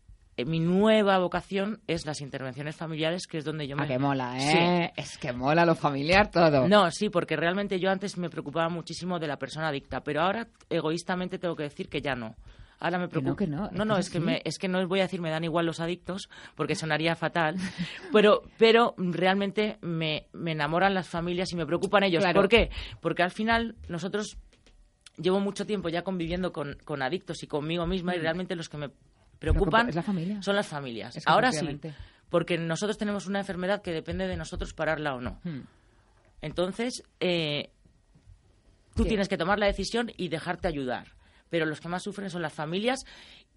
[0.47, 3.85] mi nueva vocación es las intervenciones familiares, que es donde yo me...
[3.85, 4.57] Ah, que mola, Sí.
[4.59, 4.93] ¿eh?
[4.97, 6.67] Es que mola lo familiar todo.
[6.69, 10.49] No, sí, porque realmente yo antes me preocupaba muchísimo de la persona adicta, pero ahora
[10.71, 12.35] egoístamente tengo que decir que ya no.
[12.81, 13.45] Ahora me Que no, preocupa.
[13.45, 15.31] que no, no, no, es que me, es que no os voy a decir me
[15.31, 17.55] dan igual los adictos, porque sonaría fatal.
[18.13, 22.23] Pero, pero realmente me, me enamoran las familias y me preocupan ellos.
[22.25, 22.41] Claro.
[22.41, 22.71] ¿Por qué?
[23.01, 24.37] Porque al final nosotros
[25.17, 28.79] llevo mucho tiempo ya conviviendo con, con adictos y conmigo misma y realmente los que
[28.79, 28.91] me
[29.43, 30.43] preocupan es la familia.
[30.43, 31.17] son las familias.
[31.17, 31.81] Es que Ahora sí,
[32.31, 35.41] porque nosotros tenemos una enfermedad que depende de nosotros pararla o no.
[35.45, 35.61] Hmm.
[36.41, 37.71] Entonces, eh,
[38.95, 39.11] tú ¿Qué?
[39.11, 41.09] tienes que tomar la decisión y dejarte ayudar.
[41.51, 43.01] Pero los que más sufren son las familias.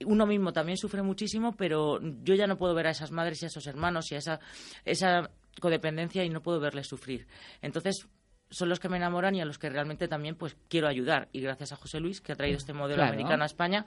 [0.06, 3.46] Uno mismo también sufre muchísimo, pero yo ya no puedo ver a esas madres y
[3.46, 4.40] a esos hermanos y a esa,
[4.84, 5.30] esa
[5.62, 7.26] codependencia y no puedo verles sufrir.
[7.62, 8.06] Entonces,
[8.56, 11.28] son los que me enamoran y a los que realmente también pues quiero ayudar.
[11.34, 13.12] Y gracias a José Luis, que ha traído este modelo Claro.
[13.12, 13.86] americano a España,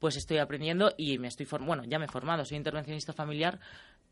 [0.00, 3.60] pues estoy aprendiendo y me estoy bueno, ya me he formado, soy intervencionista familiar,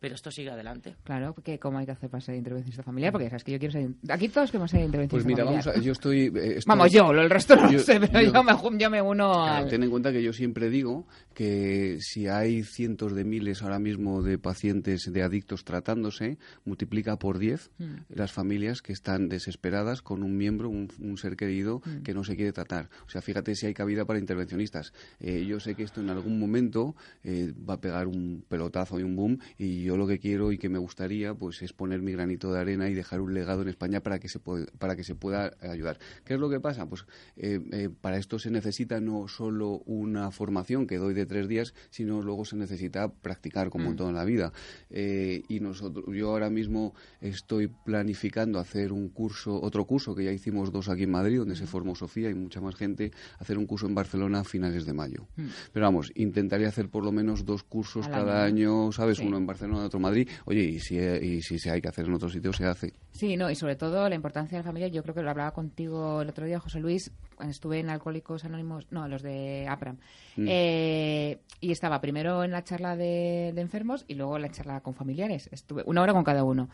[0.00, 0.94] pero esto sigue adelante.
[1.04, 3.12] Claro, porque ¿cómo hay que hacer para ser intervencionista familiar?
[3.12, 3.88] Porque sabes que yo quiero ser...
[4.08, 5.64] Aquí todos queremos ser intervencionista Pues mira, familiar.
[5.64, 7.98] vamos a, yo estoy, eh, estoy- Vamos, yo, lo- el resto no yo- lo sé,
[8.00, 9.68] pero yo, yo- me, ju- yo me uno Claro, al...
[9.68, 14.22] ten en cuenta que yo siempre digo que si hay cientos de miles ahora mismo
[14.22, 17.94] de pacientes de adictos tratándose, multiplica por 10 Mm.
[18.14, 22.02] las familias que están desesperadas con un miembro, un, un ser querido Mm.
[22.02, 22.88] que no se quiere tratar.
[23.06, 24.92] O sea, fíjate si hay cabida para intervencionistas.
[25.20, 26.94] Eh, yo sé que esto en algún momento
[27.24, 30.58] eh, va a pegar un pelotazo y un boom y yo lo que quiero y
[30.58, 33.68] que me gustaría pues es poner mi granito de arena y dejar un legado en
[33.68, 35.98] España para que se puede- para que se pueda ayudar.
[36.24, 36.86] ¿Qué es lo que pasa?
[36.86, 37.06] Pues
[37.36, 41.72] eh, eh, para esto se necesita no solo una formación que doy de tres días,
[41.90, 43.96] sino luego se necesita practicar como en Mm.
[43.96, 44.52] toda la vida.
[44.90, 50.32] Eh, y nosotros, yo ahora mismo estoy planificando hacer un curso, otro curso que ya
[50.32, 53.66] hicimos dos aquí en Madrid, donde se formó Sofía y mucha más gente, hacer un
[53.66, 55.26] curso en Barcelona a finales de mayo.
[55.36, 55.44] Mm.
[55.72, 58.56] Pero vamos, intentaré hacer por lo menos dos cursos cada año.
[58.86, 59.18] año, ¿sabes?
[59.18, 59.26] Sí.
[59.26, 60.28] Uno en Barcelona, Barcelona, otro en Madrid.
[60.44, 62.92] Oye, y si, y si se hay que hacer en otro sitio, se hace.
[63.12, 64.88] Sí, no, y sobre todo la importancia de la familia.
[64.88, 68.44] Yo creo que lo hablaba contigo el otro día, José Luis, cuando estuve en Alcohólicos
[68.44, 69.96] Anónimos, no, los de APRAM.
[70.36, 70.46] Mm.
[70.48, 74.80] Eh, y estaba primero en la charla de, de enfermos y luego en la charla
[74.80, 75.48] con familiares.
[75.52, 76.68] Estuve una hora con cada uno.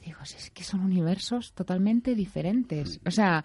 [0.00, 3.00] Y digo, es que son universos totalmente diferentes.
[3.06, 3.44] O sea,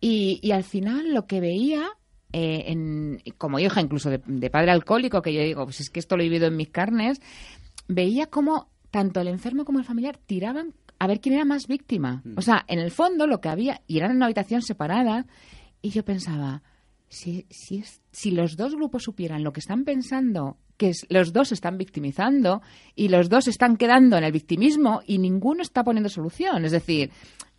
[0.00, 1.88] y, y al final lo que veía
[2.32, 6.00] eh, en, como hija incluso de, de padre alcohólico, que yo digo, pues es que
[6.00, 7.20] esto lo he vivido en mis carnes,
[7.88, 12.22] veía como tanto el enfermo como el familiar tiraban a ver quién era más víctima.
[12.36, 15.26] O sea, en el fondo lo que había, y eran en una habitación separada,
[15.82, 16.62] y yo pensaba,
[17.08, 21.32] si, si, es- si los dos grupos supieran lo que están pensando, que es- los
[21.32, 22.62] dos se están victimizando
[22.94, 26.64] y los dos están quedando en el victimismo y ninguno está poniendo solución.
[26.64, 27.10] Es decir,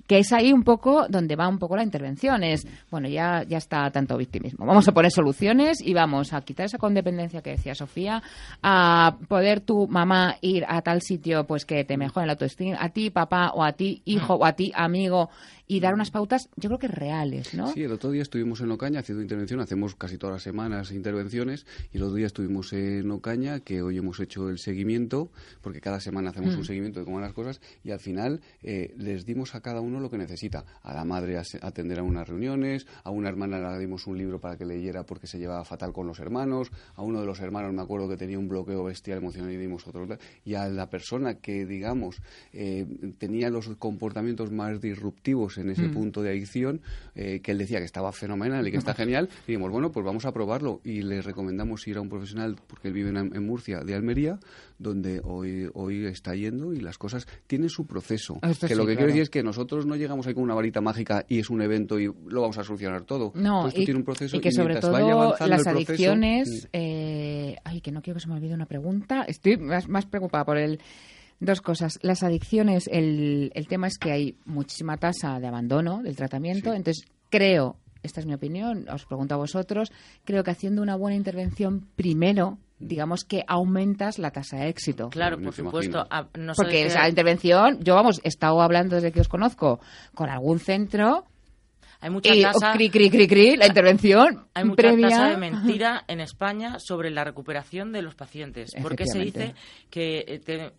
[0.08, 2.43] que es ahí un poco donde va un poco la intervención.
[2.43, 4.66] Es, bueno, ya, ya está tanto victimismo.
[4.66, 8.24] Vamos a poner soluciones y vamos a quitar esa condependencia que decía Sofía,
[8.64, 12.89] a poder tu mamá ir a tal sitio pues que te mejore la autoestima, a
[12.89, 15.30] ti papá o a ti hijo o a ti amigo
[15.68, 17.74] y dar unas pautas, yo creo que reales, ¿no?
[17.74, 21.65] Sí, el otro día estuvimos en Ocaña haciendo intervención, hacemos casi todas las semanas intervenciones,
[21.91, 25.30] y el otro día estuvimos en Ocaña, que hoy hemos hecho el seguimiento,
[25.61, 26.59] porque cada semana hacemos Mm.
[26.59, 29.82] un seguimiento de cómo van las cosas, y al final eh, les dimos a cada
[29.82, 30.63] uno lo que necesita.
[30.84, 34.57] A la madre atender a unas reuniones, a una hermana le dimos un libro para
[34.57, 37.82] que leyera porque se llevaba fatal con los hermanos, a uno de los hermanos me
[37.82, 40.07] acuerdo que tenía un bloqueo bestial emocional y dimos otro,
[40.45, 42.22] y a la persona que, digamos,
[42.53, 42.86] eh,
[43.18, 45.93] tenía los comportamientos más disruptivos en ese Mm.
[45.93, 46.82] punto de adicción,
[47.16, 50.05] eh, que él decía que estaba fenomenal y que está genial, y dijimos, bueno, pues
[50.05, 50.82] vamos a probarlo.
[50.84, 54.39] Y le recomendamos ir a un profesional, porque él vive en, en Murcia, de Almería,
[54.80, 58.39] donde hoy, hoy está yendo y las cosas tienen su proceso.
[58.43, 58.97] Esto que sí, lo que claro.
[58.97, 61.62] quiero decir es que nosotros no llegamos ahí con una varita mágica y es un
[61.62, 63.32] evento y lo vamos a solucionar todo.
[63.36, 66.70] No, esto y, tiene un proceso y que sobre mientras vaya todo las proceso, adicciones,
[66.74, 70.45] eh, ay, que no quiero que se me olvide una pregunta, estoy más, más preocupada
[70.45, 70.80] por el
[71.40, 72.00] dos cosas.
[72.02, 77.06] Las adicciones, el, el tema es que hay muchísima tasa de abandono del tratamiento, entonces
[77.30, 79.92] creo, esta es mi opinión, os pregunto a vosotros,
[80.24, 85.10] creo que haciendo una buena intervención primero, digamos que aumentas la tasa de éxito.
[85.10, 86.06] Claro, por supuesto.
[86.10, 89.80] a- no sé Porque esa intervención, yo vamos, he estado hablando desde que os conozco
[90.14, 91.26] con algún centro
[92.00, 95.10] Hay mucha y tasa- oh, cri, cri, cri, cri, la intervención Hay mucha previa.
[95.10, 98.70] tasa de mentira en España sobre la recuperación de los pacientes.
[98.82, 99.56] Porque se dice
[99.90, 100.72] que, eh, te-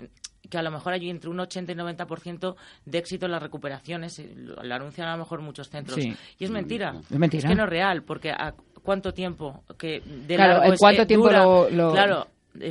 [0.48, 4.18] que a lo mejor hay entre un 80 y 90% de éxito en las recuperaciones.
[4.18, 6.00] eh, Lo, lo anuncian a lo mejor muchos centros.
[6.00, 6.16] Sí.
[6.38, 6.94] Y es mentira.
[7.10, 7.48] Es mentira.
[7.48, 9.62] que no es real, porque ¿a cuánto tiempo?
[9.78, 11.42] que de Claro, largo ¿en es- cuánto tiempo dura?
[11.44, 12.26] lo- lo- Claro,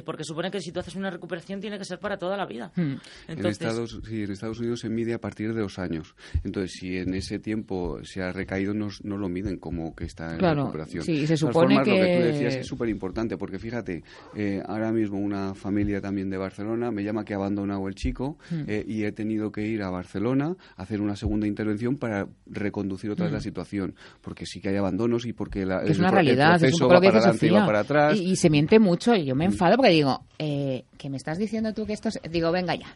[0.06, 2.72] porque supone que si tú haces una recuperación tiene que ser para toda la vida.
[2.76, 2.96] Hmm.
[3.28, 6.16] En Estados, sí, en Estados Unidos se mide a partir de dos años.
[6.44, 10.32] Entonces, si en ese tiempo se ha recaído, no, no lo miden como que está
[10.34, 11.04] en Claro, recuperación.
[11.04, 14.04] sí, y se supone formas, lo que tú que- decías es súper importante, porque fíjate,
[14.36, 18.38] eh, ahora mismo una familia también de Barcelona me llama que ha abandonado el chico
[18.50, 18.64] Hmm.
[18.68, 23.12] eh, y he tenido que ir a Barcelona a hacer una segunda intervención para reconducir
[23.12, 23.36] otra vez Hmm.
[23.36, 23.96] la situación.
[24.22, 26.62] Porque sí que hay abandonos y porque la, que es el una el realidad, es
[26.74, 28.18] un proceso lo va que para adelante y va para atrás.
[28.20, 31.38] Y, y se miente mucho y yo me enfado porque digo, eh, que me estás
[31.38, 32.20] diciendo tú que esto es...
[32.30, 32.88] Digo, venga ya.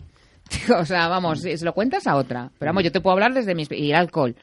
[0.67, 2.51] Digo, o sea, vamos, si se lo cuentas a otra.
[2.57, 3.65] Pero vamos, yo te puedo hablar desde mi...
[3.72, 4.36] Y el alcohol.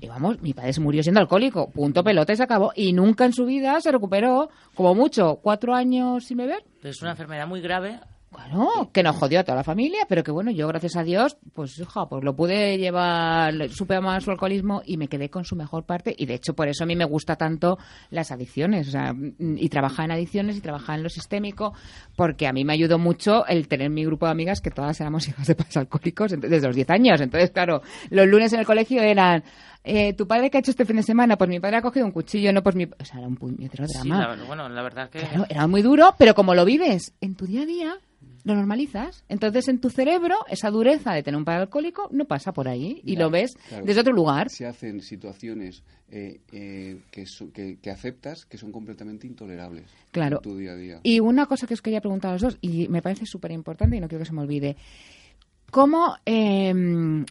[0.00, 1.68] Y vamos, mi padre se murió siendo alcohólico.
[1.70, 2.72] Punto pelota y se acabó.
[2.76, 6.62] Y nunca en su vida se recuperó, como mucho, cuatro años sin beber.
[6.84, 7.98] es una enfermedad muy grave.
[8.32, 11.36] Claro, que nos jodió a toda la familia, pero que bueno, yo gracias a Dios,
[11.54, 15.54] pues hija, pues lo pude llevar, supe amar su alcoholismo y me quedé con su
[15.54, 17.78] mejor parte y de hecho por eso a mí me gusta tanto
[18.10, 21.74] las adicciones, o sea, mm, y trabajar en adicciones y trabajar en lo sistémico,
[22.16, 25.28] porque a mí me ayudó mucho el tener mi grupo de amigas que todas éramos
[25.28, 29.02] hijas de padres alcohólicos desde los 10 años, entonces claro, los lunes en el colegio
[29.02, 29.44] eran
[29.84, 31.36] eh, ¿tu padre qué ha hecho este fin de semana?
[31.36, 32.84] Pues mi padre ha cogido un cuchillo, no pues mi...
[32.84, 34.36] O sea, era un puñetero Sí, drama.
[34.36, 35.18] la- bueno, la verdad que...
[35.18, 37.94] Claro, era muy duro, pero como lo vives en tu día a día,
[38.44, 39.24] lo normalizas.
[39.28, 43.00] Entonces, en tu cerebro, esa dureza de tener un padre alcohólico no pasa por ahí
[43.04, 43.84] y lo ves claro.
[43.86, 44.48] desde otro lugar.
[44.50, 47.24] Se hacen situaciones eh, eh, que,
[47.80, 50.38] que aceptas que son completamente intolerables Claro.
[50.38, 51.00] en tu día a día.
[51.02, 53.96] Y una cosa que os quería preguntar a los dos, y me parece súper importante
[53.96, 54.76] y no quiero que se me olvide.
[55.70, 57.24] ¿Cómo eh,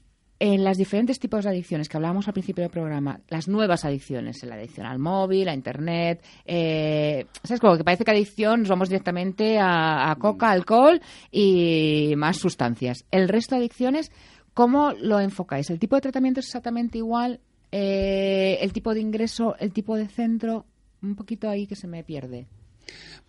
[0.44, 4.44] en los diferentes tipos de adicciones que hablábamos al principio del programa, las nuevas adicciones,
[4.44, 7.60] la adicción al móvil, a Internet, eh, ¿sabes?
[7.60, 13.06] Como que parece que adicción nos vamos directamente a, a coca, alcohol y más sustancias.
[13.12, 14.12] El resto de adicciones,
[14.56, 15.70] ¿cómo lo enfocáis?
[15.70, 17.40] ¿El tipo de tratamiento es exactamente igual?
[17.72, 20.66] Eh, ¿El tipo de ingreso, el tipo de centro?
[21.04, 22.48] Un poquito ahí que se me pierde.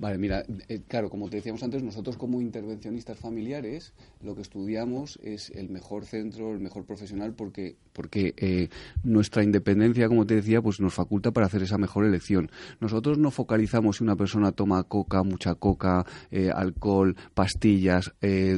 [0.03, 5.17] Vale, mira, eh, claro, como te decíamos antes, nosotros como intervencionistas familiares lo que estudiamos
[5.23, 8.69] es el mejor centro, el mejor profesional, porque, porque eh,
[9.05, 12.51] nuestra independencia, como te decía, pues nos faculta para hacer esa mejor elección.
[12.81, 18.13] Nosotros no focalizamos si una persona toma coca, mucha coca, eh, alcohol, pastillas,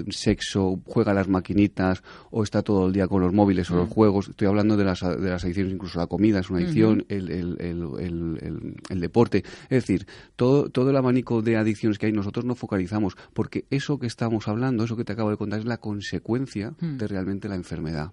[0.09, 3.89] sexo, juega a las maquinitas o está todo el día con los móviles o los
[3.91, 3.93] Mm.
[3.93, 4.29] juegos.
[4.31, 7.07] Estoy hablando de las, de las adicciones, incluso la comida es una adicción, Ujú.
[7.11, 9.45] el, el- el- el- el- el deporte.
[9.65, 13.99] Es decir, todo, todo el abanico de adicciones que hay, nosotros no focalizamos, porque eso
[13.99, 16.97] que estamos hablando, eso que te acabo de contar, es la consecuencia Mm.
[16.99, 18.13] de realmente la enfermedad.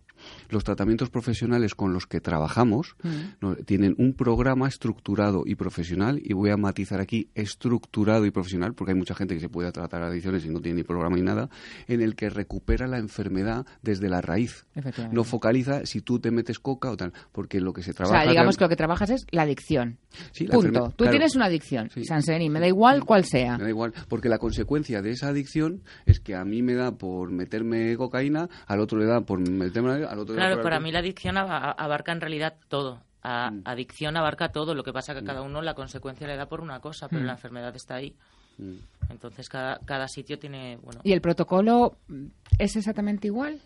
[0.49, 3.09] Los tratamientos profesionales con los que trabajamos Mm.
[3.41, 8.73] no, tienen un programa estructurado y profesional, y voy a matizar aquí estructurado y profesional,
[8.73, 11.21] porque hay mucha gente que se puede tratar adicciones y no tiene ni programa ni
[11.23, 11.49] nada,
[11.87, 14.65] en el que recupera la enfermedad desde la raíz.
[15.11, 18.21] No focaliza si tú te metes coca o tal, porque lo que se O trabaja...
[18.23, 19.97] sea, digamos que lo que trabajas es la adicción.
[20.31, 20.89] Sí, la Punto.
[20.89, 21.11] Tú claro.
[21.11, 22.03] tienes una adicción, Sí.
[22.05, 23.57] Sanseni, me da igual sea.
[23.57, 26.91] Me da igual, porque la consecuencia de esa adicción es que a mí me da
[26.91, 30.63] por meterme cocaína, al otro le da por meterme al otro le da Claro, por
[30.63, 33.01] para mí la adicción aba- abarca en realidad todo.
[33.23, 33.61] A- Mm.
[33.65, 36.61] Adicción abarca todo, lo que pasa que a cada uno la consecuencia le da por
[36.61, 37.25] una cosa, pero Mm.
[37.25, 38.15] la enfermedad está ahí.
[38.57, 38.75] Mm.
[39.09, 42.25] Entonces cada, cada sitio tiene, bueno, ¿Y el protocolo mm,
[42.57, 43.59] es exactamente igual?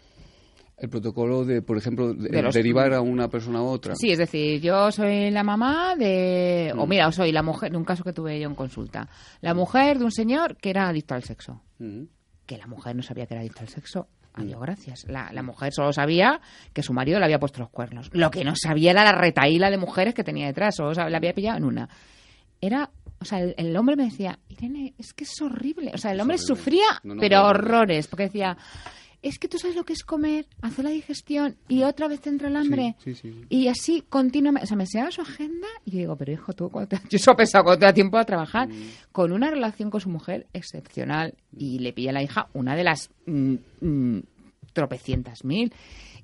[0.77, 3.95] El protocolo de, por ejemplo, de- De los- derivar a una persona a otra.
[3.95, 6.73] Sí, es decir, yo soy la mamá de...
[6.77, 6.89] O Mm.
[6.89, 9.07] mira, soy la mujer, de un caso que tuve yo en consulta.
[9.41, 11.61] La mujer de un señor que era adicto al sexo.
[11.79, 12.03] Mm.
[12.45, 14.07] Que la mujer no sabía que era adicto al sexo.
[14.33, 15.05] Adiós, gracias.
[15.07, 16.41] La, la mujer solo sabía
[16.73, 18.09] que su marido le había puesto los cuernos.
[18.11, 20.75] Lo que no sabía era la retaíla de mujeres que tenía detrás.
[20.75, 21.89] Solo la había pillado en una.
[22.59, 22.91] Era...
[23.21, 25.91] O sea, el, el hombre me decía, Irene, es que es horrible.
[25.93, 27.47] O sea, el hombre sufría, No, no, pero no.
[27.47, 28.07] horrores.
[28.07, 28.57] Porque decía,
[29.27, 32.29] es que tú sabes lo que es comer, hacer la digestión y otra vez te
[32.29, 32.95] entra el hambre.
[33.03, 33.41] Sí, sí, sí.
[33.49, 36.69] Y así continuamente, o sea, me enseñaba su agenda y yo digo, pero hijo, tú,
[36.69, 38.69] ¿cuánto te- yo eso pensado cuando te da tiempo a trabajar,
[39.11, 42.83] con una relación con su mujer excepcional y le pilla a la hija una de
[42.83, 44.19] las mm, mm,
[44.73, 45.73] tropecientas mil.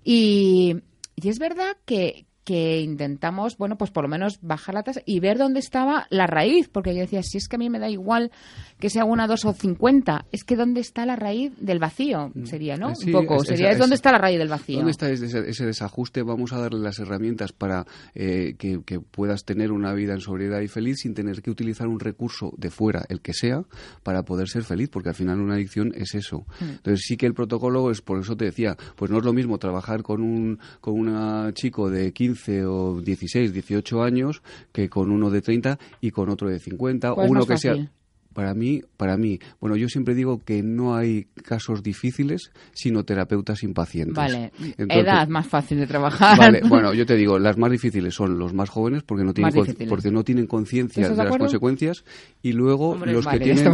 [0.04, 0.76] Y,
[1.16, 5.20] y es verdad que, que intentamos, bueno, pues por lo menos bajar la tasa y
[5.22, 7.90] ver dónde estaba la raíz, porque yo decía, si es que a mí me da
[7.90, 8.32] igual
[8.80, 12.76] que sea una, dos o cincuenta, es que dónde está la raíz del vacío, sería,
[12.78, 12.90] ¿no?
[12.90, 14.78] Eh, Sí, Un poco, es- sería, esa- es dónde es- está la raíz del vacío.
[14.78, 16.24] ¿Dónde está ese, ese desajuste?
[16.24, 17.86] Vamos a darle las herramientas para
[18.16, 21.88] eh, que, que puedas tener una vida en sobriedad y feliz sin tener que utilizar
[21.88, 23.64] un recurso de fuera, el que sea,
[24.04, 26.46] para poder ser feliz, porque al final una adicción es eso.
[26.60, 26.64] Mm.
[26.72, 29.58] Entonces sí que el protocolo es, por eso te decía, pues no es lo mismo
[29.58, 35.30] trabajar con un con una chico de 15 o 16, 18 años que con uno
[35.30, 37.92] de 30 y con otro de 50, ¿Cuál es uno que sea?
[38.34, 43.64] Para mí, para mí, bueno, yo siempre digo que no hay casos difíciles sino terapeutas
[43.64, 44.16] impacientes.
[44.16, 46.38] Vale, Entonces- edad más fácil de trabajar.
[46.38, 49.52] Vale, bueno, yo te digo, las más difíciles son los más jóvenes porque no tienen
[49.88, 52.04] porque no tienen conciencia ¿Estás de de las consecuencias
[52.42, 53.72] y luego Hombre, los vale, que tienen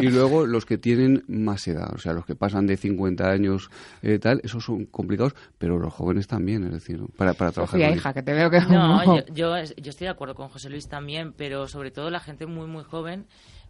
[0.00, 3.70] y luego los que tienen más edad, o sea, los que pasan de 50 años
[4.02, 7.94] eh, tal, esos son complicados, pero los jóvenes también, es decir, para para trabajar Sofía,
[7.94, 8.60] hija, que te veo que...
[8.60, 12.46] No, yo, yo estoy de acuerdo con José Luis también, pero sobre todo la gente
[12.46, 13.26] muy, muy joven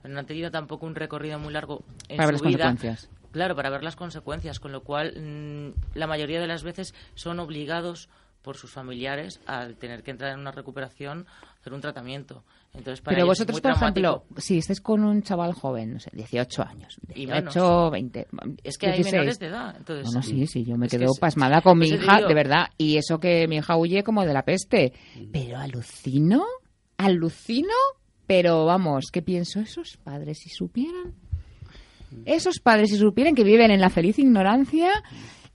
[0.09, 2.64] no ha tenido tampoco un recorrido muy largo en Para ver las vida.
[2.66, 3.11] consecuencias.
[3.32, 7.38] Claro, para ver las consecuencias, con lo cual mm, la mayoría de las veces son
[7.40, 8.09] obligados
[8.40, 11.26] por sus familiares al tener que entrar en una recuperación,
[11.61, 12.44] hacer un tratamiento.
[12.74, 15.98] Entonces, para Pero es vosotros, muy por ejemplo, si estáis con un chaval joven, no
[16.00, 17.90] sé, 18 años, Y 18, menos.
[17.90, 18.26] 20...
[18.62, 19.12] Es que hay 16.
[19.12, 21.88] menores de edad, entonces- No, no, sí, sí, yo me que quedo pasmada con mi
[21.88, 22.68] hija, de verdad.
[22.78, 24.92] Y eso que mi hija huye como de la peste.
[25.32, 26.44] Pero alucino,
[26.98, 27.74] alucino,
[28.27, 29.61] pero vamos, ¿qué pienso?
[29.61, 31.14] Esos padres, si supieran...
[32.24, 34.91] Esos padres, si supieran que viven en la feliz ignorancia...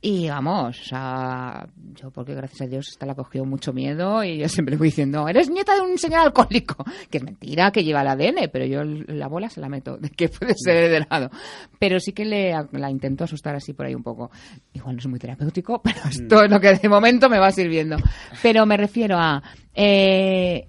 [0.03, 4.49] Y vamos, o yo porque gracias a Dios esta la cogió mucho miedo y yo
[4.49, 8.01] siempre le voy diciendo, eres nieta de un señor alcohólico, que es mentira, que lleva
[8.01, 11.29] el ADN, pero yo la bola se la meto, de que puede ser de lado.
[11.77, 14.31] Pero sí que le, la intento asustar así por ahí un poco.
[14.73, 17.97] Igual no es muy terapéutico, pero esto es lo que de momento me va sirviendo.
[18.41, 19.43] Pero me refiero a,
[19.75, 20.67] eh,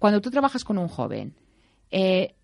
[0.00, 1.34] cuando tú trabajas con un joven,
[1.92, 2.34] eh,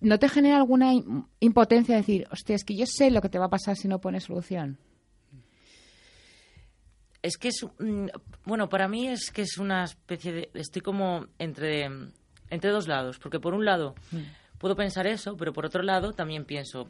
[0.00, 3.38] ¿no te genera alguna im- impotencia decir, hostia, es que yo sé lo que te
[3.38, 4.78] va a pasar si no pones solución?
[7.20, 8.06] Es que es, mm,
[8.44, 11.90] bueno, para mí es que es una especie de, estoy como entre,
[12.48, 13.94] entre dos lados, porque por un lado
[14.58, 16.88] puedo pensar eso, pero por otro lado también pienso,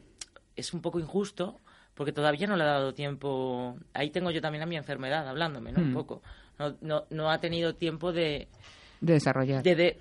[0.55, 1.59] es un poco injusto,
[1.95, 5.71] porque todavía no le ha dado tiempo, ahí tengo yo también a mi enfermedad hablándome,
[5.71, 5.81] ¿no?
[5.81, 5.93] Un Mm.
[5.93, 6.21] poco,
[6.59, 8.47] no, no, no ha tenido tiempo de,
[9.01, 9.63] De desarrollar.
[9.63, 9.97] de, de,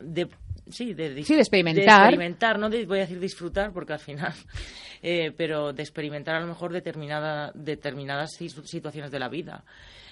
[0.00, 0.28] de-
[0.70, 2.00] sí, de, Sí, de experimentar.
[2.02, 4.32] experimentar, no de- voy a decir disfrutar porque al final,
[5.02, 9.64] eh, pero de experimentar a lo mejor determinada, determinadas situaciones de la vida.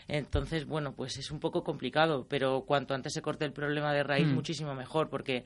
[0.07, 4.03] Entonces, bueno, pues es un poco complicado, pero cuanto antes se corte el problema de
[4.03, 4.34] raíz, Mm.
[4.34, 5.45] muchísimo mejor, porque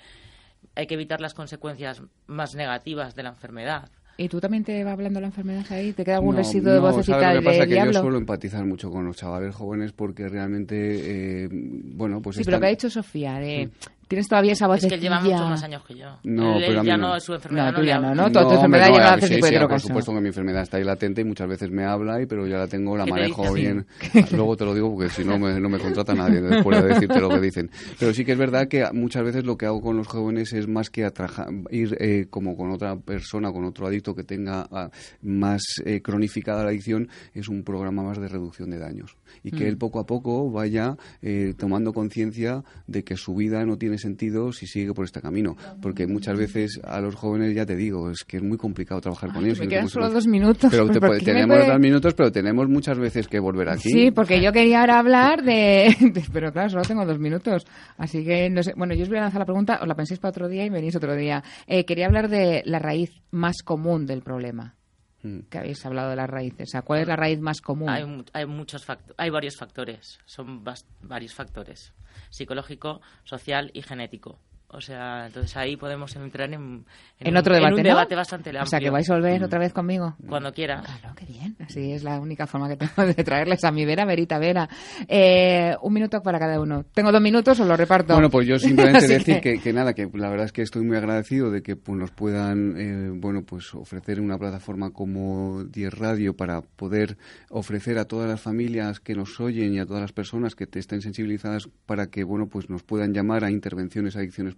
[0.77, 3.91] hay que evitar las consecuencias más negativas de la enfermedad.
[4.23, 5.93] ¿Y tú también te va hablando la enfermedad ahí?
[5.93, 7.67] ¿Te queda algún No, residuo de no, vocecita ¿sabes lo que pasa?
[7.67, 7.93] que diablo?
[7.93, 12.53] yo suelo empatizar mucho con los chavales jóvenes porque realmente, eh, bueno, pues sí, pero
[12.53, 13.71] lo están- que ha dicho Sofía, de,
[14.13, 14.89] tienes todavía esa Es vocecilla...
[14.91, 16.07] que él lleva muchos más años que yo.
[16.25, 17.09] No, Él- pero a mí ya no.
[17.15, 18.27] no, su enfermedad No, no, tú ya no, ¿no?
[18.31, 20.77] Tu- tu enfermedad ya no a- hace sí, sí, por supuesto que mi enfermedad está
[20.77, 23.21] ahí latente y muchas veces me habla, y, pero ya la tengo, la ¿Qué te
[23.21, 23.87] manejo bien.
[24.33, 27.21] Luego te lo digo porque si no me, no me contrata nadie después de decirte
[27.21, 27.71] lo que dicen.
[27.99, 30.69] Pero sí que es verdad que muchas veces lo que hago con los jóvenes es
[30.69, 34.91] más que atraja- ir eh, como con otra persona, con otro adicto que tenga ah,
[35.23, 39.17] más eh, cronificada la adicción, es un programa más de reducción de daños.
[39.43, 39.69] Y que Mm.
[39.69, 44.53] él poco a poco vaya eh, tomando conciencia de que su vida no tiene sentido
[44.53, 45.57] si sigue por este camino.
[45.81, 49.33] Porque muchas veces a los jóvenes, ya te digo, es que es muy complicado trabajar
[49.33, 49.59] con ellos.
[49.61, 50.71] me quedan solo dos minutos.
[50.71, 53.39] Pero te ¿Por puede- qué me tenemos puede- dos minutos, pero tenemos muchas veces que
[53.39, 53.89] volver aquí.
[53.91, 57.65] Sí, porque yo quería ahora hablar de, de- Pero claro, solo tengo dos minutos.
[57.97, 58.73] Así que, no sé.
[58.77, 60.71] Bueno, yo os voy a lanzar la pregunta, os la penséis para otro día y
[60.71, 61.43] venís otro día.
[61.67, 64.75] Eh, quería hablar de la raíz más común del problema.
[65.23, 65.41] Mm.
[65.51, 66.69] Que habéis hablado de las raíces.
[66.69, 67.89] O sea, ¿cuál es la raíz más común?
[67.89, 68.85] Hay, mu- hay muchos
[69.17, 70.65] hay varios factores, son
[71.03, 71.93] varios factores,
[72.31, 74.39] psicológico, social y genético.
[74.75, 76.85] O sea, entonces ahí podemos entrar en,
[77.21, 77.89] En otro debate, en un ¿no?
[77.91, 78.63] debate bastante amplio.
[78.63, 80.17] O sea, que vais a volver otra vez conmigo.
[80.27, 80.81] Cuando quiera.
[80.81, 81.57] Claro, qué bien.
[81.61, 84.69] Así es la única forma que tengo de traerles a mi vera, verita, vera.
[85.07, 86.85] Eh, un minuto para cada uno.
[86.95, 88.15] ¿Tengo dos minutos o lo reparto?
[88.15, 89.61] Bueno, pues yo simplemente decir que...
[89.61, 92.77] que nada, que la verdad es que estoy muy agradecido de que pues, nos puedan,
[92.79, 97.19] eh, bueno, pues ofrecer una plataforma como 10 Radio para poder
[97.51, 100.79] ofrecer a todas las familias que nos oyen y a todas las personas que te
[100.79, 103.51] estén sensibilizadas para que, bueno, pues nos puedan llamar a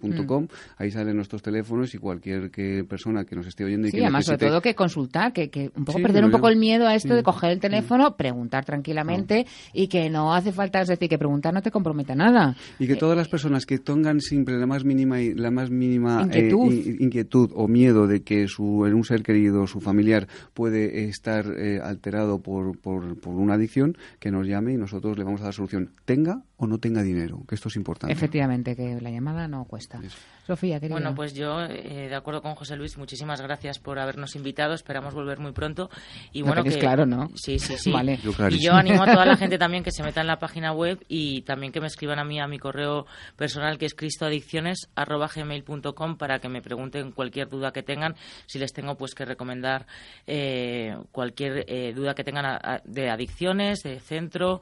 [0.08, 0.48] intervencionesadicciones.com.
[0.78, 4.02] Ahí salen nuestros teléfonos y cualquier que persona que nos esté oyendo y Sí, que
[4.04, 6.86] además, sobre todo que consultar, que, que un poco Sí, perder un poco el miedo
[6.86, 7.14] a esto Sí.
[7.14, 11.52] de coger el teléfono, preguntar tranquilamente y que no hace falta, es decir, que preguntar
[11.54, 12.56] no te compromete a nada.
[12.78, 16.24] Y que todas las personas que tengan siempre la más mínima la más mínima eh,
[16.48, 16.72] Inquietud.
[16.72, 21.46] in- inquietud o miedo de que su en un ser querido, su familiar puede estar
[21.56, 25.44] eh, alterado por, por, por una adicción, que nos llame y nosotros le vamos a
[25.44, 28.12] dar solución, tenga o no tenga dinero, que esto es importante.
[28.12, 29.93] Efectivamente, que la llamada no cuesta.
[30.02, 30.33] Está.
[30.46, 30.94] Sofía, querida.
[30.94, 34.74] Bueno, pues yo, eh, de acuerdo con José Luis, muchísimas gracias por habernos invitado.
[34.74, 35.88] Esperamos volver muy pronto.
[36.32, 37.30] Y Lo bueno, que, claro, ¿no?
[37.34, 37.90] Sí, sí, sí.
[37.90, 38.18] Vale.
[38.22, 40.72] Yo Y yo animo a toda la gente también que se meta en la página
[40.72, 46.16] web y también que me escriban a mí a mi correo personal que es cristoadicciones@gmail.com
[46.16, 48.14] para que me pregunten cualquier duda que tengan.
[48.46, 49.86] Si les tengo pues que recomendar
[50.26, 54.60] eh, cualquier eh, duda que tengan a- a- de adicciones, de centro,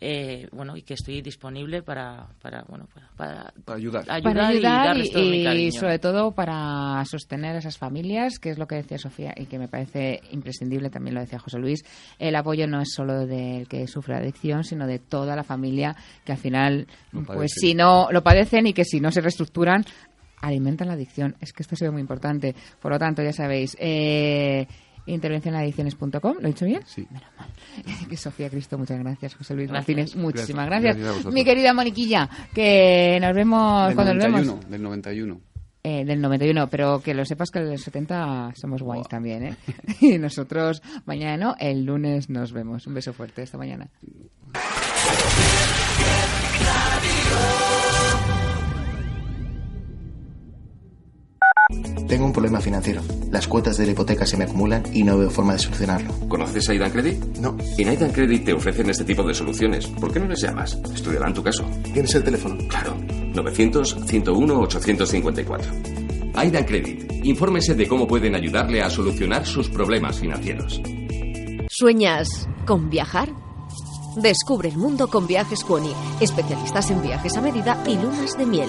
[0.00, 4.04] eh, bueno y que estoy disponible para, para bueno para, Para ayudar.
[4.04, 4.18] para
[4.48, 8.50] ayudar y darles y, todo mi y sobre todo para sostener a esas familias, que
[8.50, 11.84] es lo que decía Sofía y que me parece imprescindible, también lo decía José Luis,
[12.18, 16.32] el apoyo no es solo del que sufre adicción, sino de toda la familia que
[16.32, 16.86] al final,
[17.26, 19.84] pues si no lo padecen y que si no se reestructuran,
[20.42, 21.36] alimentan la adicción.
[21.40, 22.54] Es que esto ha sido muy importante.
[22.80, 24.66] Por lo tanto, ya sabéis, eh,
[25.06, 26.82] intervencionadicciones.com, ¿lo he dicho bien?
[26.86, 27.06] Sí.
[28.08, 29.34] Que Sofía Cristo, muchas gracias.
[29.34, 29.96] José Luis Gracias.
[29.96, 30.96] Martínez, muchísimas Gracias.
[30.96, 31.32] gracias.
[31.32, 34.70] Mi querida Moniquilla, que nos vemos Del cuando nos 91, vemos.
[34.70, 35.40] del 91.
[35.84, 39.56] Eh, del 91, pero que lo sepas que del 70 somos guays también, ¿eh?
[40.00, 42.86] Y nosotros mañana no, el lunes nos vemos.
[42.86, 43.88] Un beso fuerte esta mañana.
[52.12, 53.00] Tengo un problema financiero.
[53.30, 56.12] Las cuotas de la hipoteca se me acumulan y no veo forma de solucionarlo.
[56.28, 57.38] ¿Conoces a Aidan Credit?
[57.38, 57.56] No.
[57.78, 59.86] En Aidan Credit te ofrecen este tipo de soluciones.
[59.86, 60.78] ¿Por qué no les llamas?
[60.94, 61.64] Estudiarán tu caso.
[61.94, 62.58] ¿Tienes el teléfono?
[62.68, 62.98] Claro.
[63.32, 66.32] 900-101-854.
[66.34, 67.10] Aidan Credit.
[67.24, 70.82] Infórmese de cómo pueden ayudarle a solucionar sus problemas financieros.
[71.70, 72.28] ¿Sueñas
[72.66, 73.30] con viajar?
[74.16, 78.68] Descubre el mundo con Viajes Cuoni, especialistas en viajes a medida y lunas de miel.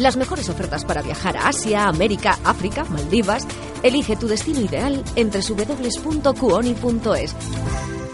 [0.00, 3.46] Las mejores ofertas para viajar a Asia, América, África, Maldivas.
[3.82, 7.34] Elige tu destino ideal entre www.cuoni.es.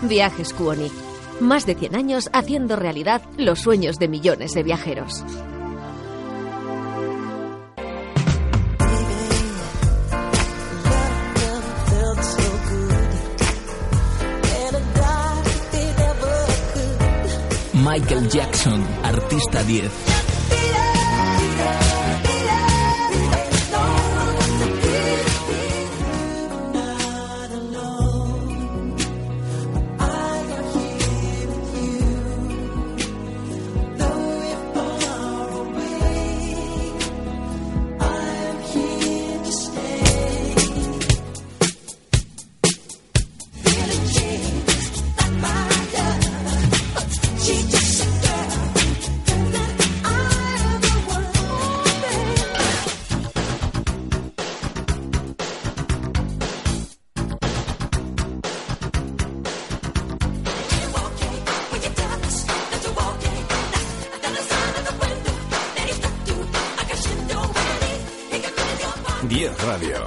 [0.02, 0.90] Viajes Cuoni.
[1.38, 5.22] Más de 100 años haciendo realidad los sueños de millones de viajeros.
[17.74, 20.15] Michael Jackson, artista 10.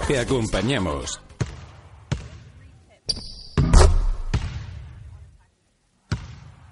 [0.09, 1.21] Te acompañamos.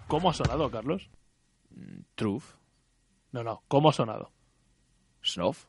[0.07, 1.07] ¿Cómo ha sonado, Carlos?
[2.15, 2.55] Truth.
[3.31, 4.31] No, no, ¿cómo ha sonado?
[5.23, 5.65] Snuff.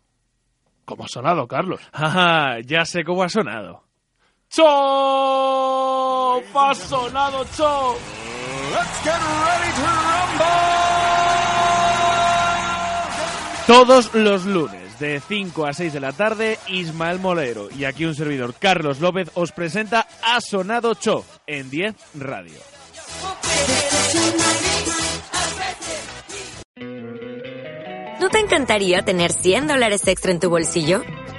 [0.87, 1.83] ¿Cómo ha sonado, Carlos?
[1.93, 3.85] Ajá, ya sé cómo ha sonado.
[4.49, 4.64] ¡Chop!
[6.57, 7.99] ¡Ha sonado Chop!
[8.73, 9.83] Let's get ready to
[13.66, 18.15] Todos los lunes, de 5 a 6 de la tarde, Ismael Molero y aquí un
[18.15, 22.59] servidor, Carlos López, os presenta Ha Sonado Cho en 10 Radio.
[28.21, 31.03] ¿No te encantaría tener 100 dólares extra en tu bolsillo?